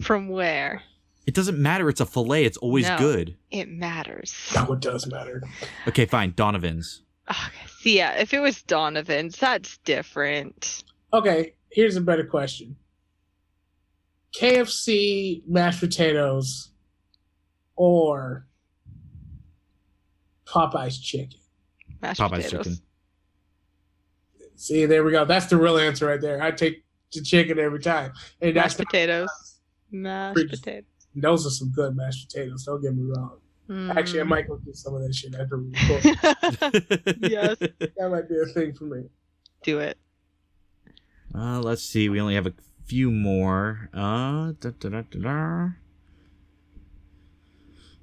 [0.00, 0.82] From where?
[1.26, 1.88] It doesn't matter.
[1.88, 2.44] It's a fillet.
[2.44, 2.96] It's always No.
[2.96, 3.36] good.
[3.50, 4.32] It matters.
[4.54, 5.42] No, it does matter.
[5.88, 6.32] Okay, fine.
[6.36, 7.02] Donovan's.
[7.28, 10.84] Okay, see, yeah, if it was Donovan's, that's different.
[11.12, 12.76] Okay, here's a better question.
[14.32, 16.70] KFC mashed potatoes
[17.74, 18.46] or
[20.46, 21.39] Popeye's chicken?
[22.02, 22.64] Mashed Popeye's potatoes.
[22.66, 22.78] chicken.
[24.56, 25.24] See, there we go.
[25.24, 26.42] That's the real answer right there.
[26.42, 28.12] I take the chicken every time.
[28.40, 29.28] And that's Mashed potatoes.
[29.90, 30.84] Mashed Pretty- potatoes.
[31.14, 32.64] those are some good mashed potatoes.
[32.64, 33.38] Don't get me wrong.
[33.96, 34.28] Actually, I Mm.
[34.28, 37.18] might go get some of that shit after we record.
[37.30, 37.56] Yes.
[37.58, 39.04] that might be a thing for me.
[39.62, 39.96] Do it.
[41.34, 42.08] Uh, let's see.
[42.08, 43.88] We only have a few more.
[43.94, 45.68] Uh, da, da, da, da, da.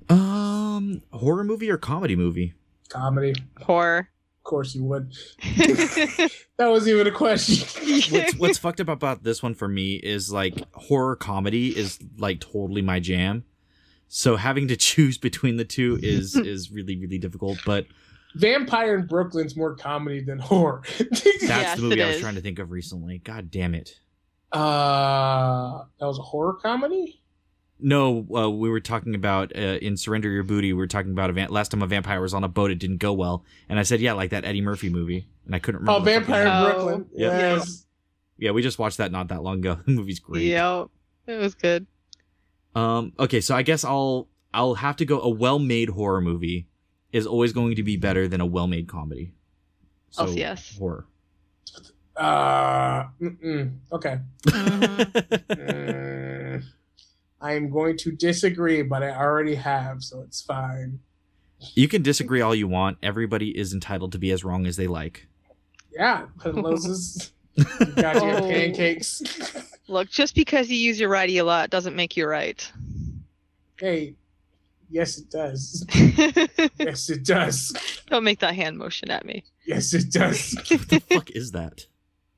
[0.10, 2.54] Um, horror movie or comedy movie?
[2.88, 4.10] Comedy, Horror.
[4.40, 5.14] of course you would.
[6.58, 7.68] That was even a question.
[8.12, 12.40] What's what's fucked up about this one for me is like horror comedy is like
[12.40, 13.44] totally my jam.
[14.08, 17.60] So having to choose between the two is is really really difficult.
[17.64, 17.86] But
[18.34, 20.82] Vampire in Brooklyn's more comedy than horror.
[20.98, 22.22] that's Yes, the movie I was is.
[22.24, 23.20] trying to think of recently.
[23.20, 24.00] God damn it!
[24.52, 27.22] uh, that was a horror comedy.
[27.80, 30.74] No, uh, we were talking about uh, in Surrender Your Booty.
[30.74, 32.72] We were talking about a van- last time a vampire was on a boat.
[32.72, 35.60] It didn't go well, and I said, "Yeah, like that Eddie Murphy movie." And I
[35.60, 36.02] couldn't remember.
[36.02, 36.56] Oh, Vampire in name.
[36.58, 37.06] Oh, Brooklyn.
[37.14, 37.32] yep.
[37.60, 37.86] Yes.
[38.40, 39.76] Yeah, we just watched that not that long ago.
[39.86, 40.44] the movie's great.
[40.46, 40.88] Yep.
[41.28, 41.86] It was good.
[42.76, 43.14] Um.
[43.20, 45.22] Okay, so I guess I'll I'll have to go.
[45.22, 46.68] A well-made horror movie
[47.12, 49.34] is always going to be better than a well-made comedy.
[50.10, 50.76] So Oh, yes.
[50.78, 51.06] horror.
[52.16, 53.78] Uh, mm-mm.
[53.92, 54.20] okay.
[54.48, 56.17] Mhm.
[57.42, 61.00] I am going to disagree, but I already have, so it's fine.
[61.76, 62.98] you can disagree all you want.
[63.04, 65.28] Everybody is entitled to be as wrong as they like.
[65.94, 67.32] Yeah, Penaloza's
[67.96, 68.50] goddamn Oh.
[68.50, 69.22] pancakes.
[69.88, 72.70] Look, just because you use your righty a lot doesn't make you right.
[73.80, 74.16] hey,
[74.90, 75.86] yes, it does.
[76.80, 78.02] Yes, it does.
[78.10, 79.44] Don't make that hand motion at me.
[79.66, 80.54] Yes, it does.
[80.70, 81.86] what the fuck is that?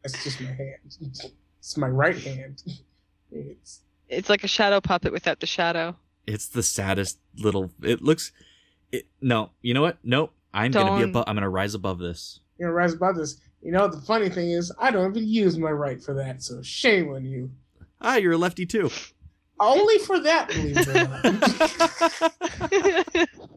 [0.04, 1.32] That's just my hand.
[1.60, 2.64] It's my right hand.
[3.32, 5.96] It's It's like a shadow puppet without the shadow.
[6.28, 7.72] It's the saddest little.
[7.82, 8.32] It looks.
[8.92, 9.98] It, no, you know what?
[10.04, 10.34] Nope.
[10.54, 11.26] I'm gonna be above.
[11.28, 12.40] I'm gonna rise above this.
[12.58, 13.38] you know, rise above this.
[13.62, 16.62] You know, the funny thing is, I don't even use my right for that, so
[16.62, 17.52] shame on you.
[18.02, 18.90] Ah, you're a lefty too.
[19.60, 20.94] Only for that, believe it or
[23.14, 23.30] not.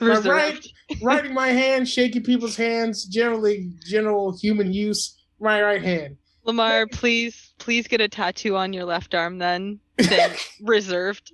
[0.00, 0.64] Right.
[1.02, 5.18] Writing my hand, shaking people's hands, generally general human use.
[5.40, 6.16] My right hand.
[6.44, 9.80] Lamar, please, please get a tattoo on your left arm then.
[10.00, 11.32] Saying reserved.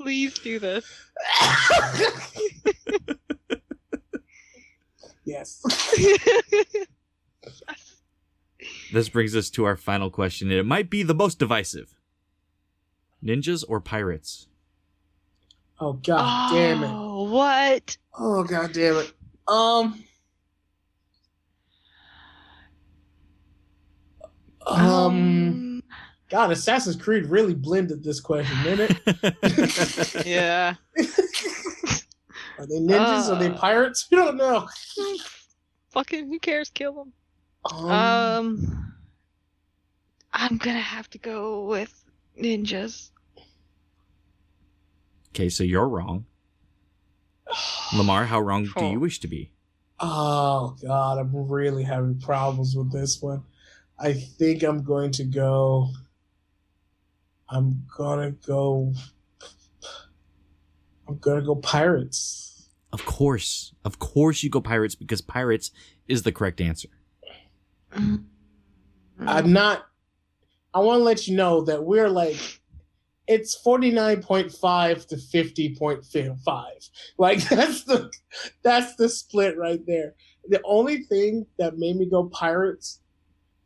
[0.00, 0.84] Please do this.
[5.24, 5.28] yes.
[5.28, 5.62] Yes.
[8.92, 11.94] this brings us to our final question, and it might be the most divisive.
[13.22, 14.46] Ninjas or pirates?
[15.80, 16.90] Oh god damn it.
[16.90, 17.96] Oh, what?
[18.18, 19.12] Oh god damn it.
[19.48, 20.04] Um.
[24.66, 25.82] Um.
[26.30, 29.36] God, Assassin's Creed really blended this question, didn't it?
[30.26, 30.74] Yeah.
[32.58, 33.30] Are they ninjas?
[33.32, 33.56] Are they Uh.
[33.56, 34.06] pirates?
[34.10, 34.68] We don't know.
[35.92, 36.68] Fucking who cares?
[36.68, 37.12] Kill them.
[37.72, 38.94] Um, Um,
[40.32, 42.04] I'm gonna have to go with
[42.38, 43.10] ninjas.
[45.30, 46.26] okay, so you're wrong.
[47.96, 49.52] Lamar, how wrong do you wish to be?
[50.00, 53.42] Oh God, I'm really having problems with this one.
[53.98, 55.90] I think I'm going to go.
[57.48, 58.92] I'm gonna go.
[61.08, 62.68] I'm gonna go pirates.
[62.92, 63.74] Of course.
[63.84, 65.70] Of course you go pirates because pirates
[66.06, 66.88] is the correct answer.
[67.92, 69.86] I'm not.
[70.72, 72.60] I want to let you know that we're like,
[73.28, 76.90] it's 49.5 to 50.5.
[77.18, 78.10] Like that's the
[78.62, 80.14] that's the split right there.
[80.48, 83.00] The only thing that made me go pirates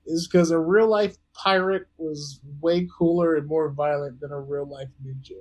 [0.05, 4.69] is because a real life pirate was way cooler and more violent than a real
[4.69, 5.39] life ninja.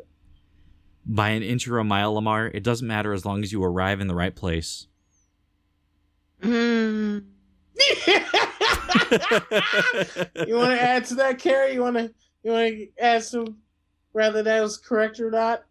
[1.03, 3.99] By an inch or a mile, Lamar, it doesn't matter as long as you arrive
[4.01, 4.85] in the right place.
[6.41, 7.25] Mm.
[10.47, 11.73] you want to add to that, Carrie?
[11.73, 12.13] You want to
[12.43, 13.57] you want to add some
[14.11, 15.63] whether that was correct or not?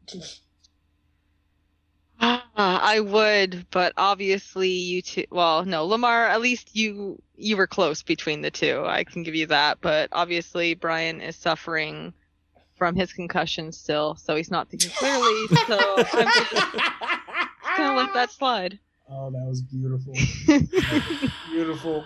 [2.20, 2.42] Ah,
[2.82, 5.24] I would, but obviously you two.
[5.30, 6.26] Well, no, Lamar.
[6.26, 8.84] At least you you were close between the two.
[8.86, 9.78] I can give you that.
[9.80, 12.12] But obviously, Brian is suffering
[12.76, 15.46] from his concussion still, so he's not thinking clearly.
[15.66, 18.78] So I'm just gonna let that slide.
[19.08, 20.14] Oh, that was beautiful.
[21.50, 22.04] beautiful.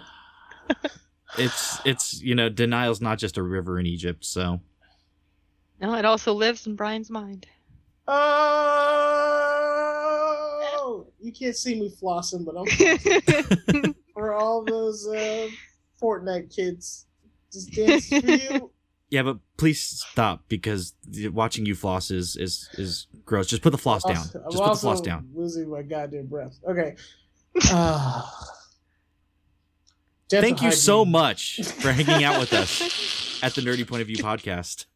[1.39, 4.25] It's it's you know denial's not just a river in Egypt.
[4.25, 4.61] So
[5.87, 7.47] no, it also lives in Brian's mind.
[10.87, 13.95] Oh, you can't see me flossing, but I'm flossing.
[14.15, 15.49] for all those uh,
[16.01, 17.07] Fortnite kids.
[17.53, 18.71] Just dance for you.
[19.11, 23.47] yeah, but please stop because the- watching you floss is is is gross.
[23.47, 24.17] Just put the floss down.
[24.17, 25.29] Also- I'm Just put the floss down.
[25.35, 26.59] Losing my goddamn breath.
[26.67, 26.97] Okay.
[30.29, 34.09] Dental Thank you so much for hanging out with us at the Nerdy Point of
[34.09, 34.87] View podcast.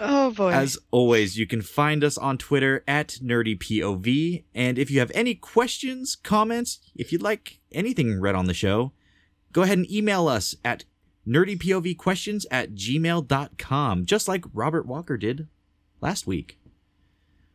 [0.00, 0.50] Oh boy.
[0.52, 4.44] As always, you can find us on Twitter at NerdyPOV.
[4.54, 8.92] And if you have any questions, comments, if you'd like anything read on the show,
[9.52, 10.84] go ahead and email us at
[11.26, 15.48] nerdypovquestions at gmail.com, just like Robert Walker did
[16.00, 16.58] last week.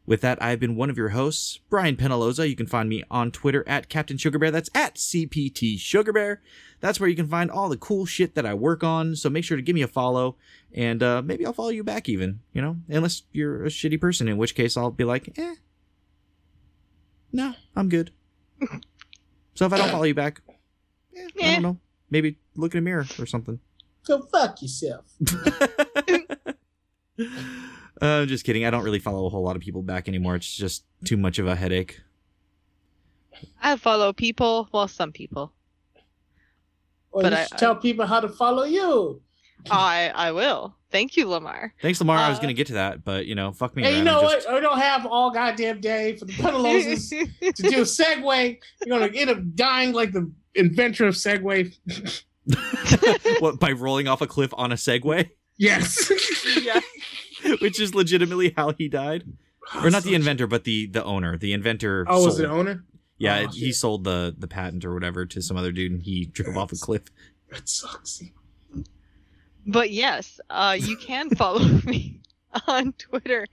[0.07, 2.49] With that, I've been one of your hosts, Brian Penaloza.
[2.49, 4.51] You can find me on Twitter at Captain Sugar Bear.
[4.51, 6.41] That's at CPT Sugar Bear.
[6.79, 9.17] That's where you can find all the cool shit that I work on.
[9.17, 10.37] So make sure to give me a follow,
[10.73, 12.39] and uh, maybe I'll follow you back even.
[12.53, 15.55] You know, unless you're a shitty person, in which case I'll be like, eh,
[17.33, 18.11] no, I'm good.
[19.55, 20.39] so if I don't follow you back,
[21.17, 21.53] eh, I Eh.
[21.55, 21.77] don't know.
[22.09, 23.59] Maybe look in a mirror or something.
[24.07, 25.03] Go fuck yourself.
[28.01, 28.65] uh, just kidding.
[28.65, 30.35] I don't really follow a whole lot of people back anymore.
[30.35, 31.99] It's just too much of a headache.
[33.61, 34.67] I follow people.
[34.71, 35.53] Well, some people.
[37.11, 39.21] Well, But you I- should tell people how to follow you.
[39.69, 40.75] I I will.
[40.91, 41.73] Thank you, Lamar.
[41.81, 42.17] Thanks, Lamar.
[42.17, 43.83] I was Uh, gonna get to that, but you know, fuck me.
[43.83, 44.35] Hey, you know and what?
[44.35, 47.09] just- I don't have all goddamn day for the Penalozas
[47.55, 48.57] to do a segue.
[48.85, 51.75] You're gonna end up dying like the inventor of Segway.
[53.41, 56.09] what by rolling off a cliff on a Segway, Yes.
[56.61, 56.79] yeah.
[57.61, 59.23] which is legitimately how he died,
[59.83, 61.37] or not the inventor, but the the owner.
[61.37, 62.05] The inventor.
[62.07, 62.83] Oh, was sold- the owner?
[63.19, 63.75] Yeah, Oh, he shit.
[63.75, 66.75] sold the the patent or whatever to some other dude, and he drove off a
[66.75, 67.03] cliff.
[67.51, 68.21] That sucks.
[69.65, 72.21] But yes, uh, you can follow me
[72.67, 73.45] on Twitter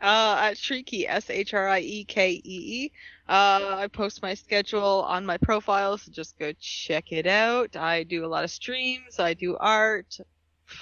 [0.00, 2.92] uh, at Shrieky, S H R I E K E E.
[3.28, 7.76] Uh, I post my schedule on my profile, so just go check it out.
[7.76, 10.18] I do a lot of streams, I do art,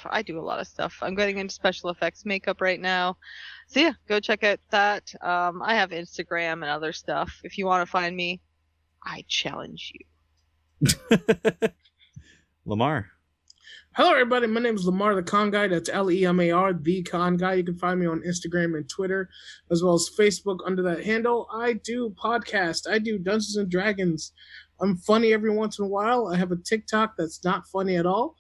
[0.04, 0.98] I do a lot of stuff.
[1.02, 3.16] I'm getting into special effects makeup right now.
[3.68, 5.12] So yeah, go check out that.
[5.22, 7.40] Um, I have Instagram and other stuff.
[7.44, 8.40] If you want to find me,
[9.04, 10.88] I challenge you.
[12.64, 13.06] Lamar.
[13.96, 14.46] Hello, everybody.
[14.46, 15.68] My name is Lamar the Con Guy.
[15.68, 17.54] That's L E M A R, the Con Guy.
[17.54, 19.30] You can find me on Instagram and Twitter,
[19.70, 21.48] as well as Facebook under that handle.
[21.50, 22.86] I do podcasts.
[22.86, 24.32] I do Dungeons and Dragons.
[24.80, 26.28] I'm funny every once in a while.
[26.28, 28.36] I have a TikTok that's not funny at all.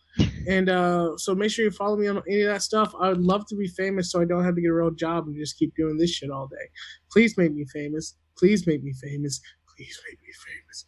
[0.48, 2.94] And uh, so make sure you follow me on any of that stuff.
[3.00, 5.26] I would love to be famous so I don't have to get a real job
[5.26, 6.70] and just keep doing this shit all day.
[7.10, 8.14] Please make me famous.
[8.38, 9.40] Please make me famous.
[9.76, 10.84] Please make me famous.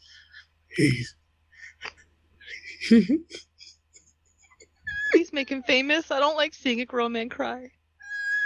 [0.76, 1.16] Please.
[5.12, 6.11] Please make him famous.
[6.11, 7.70] I don't like seeing a grown man cry.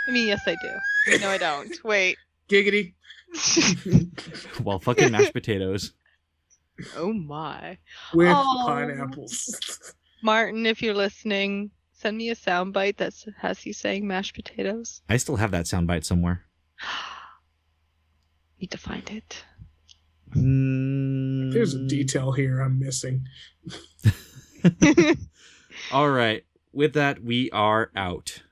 [0.08, 1.18] I mean, yes, I do.
[1.20, 1.84] No, I don't.
[1.84, 2.16] Wait.
[2.48, 2.94] Giggity.
[4.64, 5.92] well, fucking mashed potatoes.
[6.96, 7.78] oh my.
[8.14, 8.66] with Aw.
[8.66, 9.92] pineapples.
[10.22, 15.02] Martin, if you're listening, send me a soundbite that has you saying mashed potatoes.
[15.08, 16.44] I still have that soundbite somewhere.
[18.60, 19.44] Need to find it.
[20.36, 21.52] Mm.
[21.52, 23.26] There's a detail here I'm missing.
[25.92, 26.44] All right.
[26.72, 28.42] With that, we are out.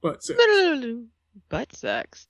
[0.00, 0.40] Butt sex.
[1.48, 2.28] Butt sex.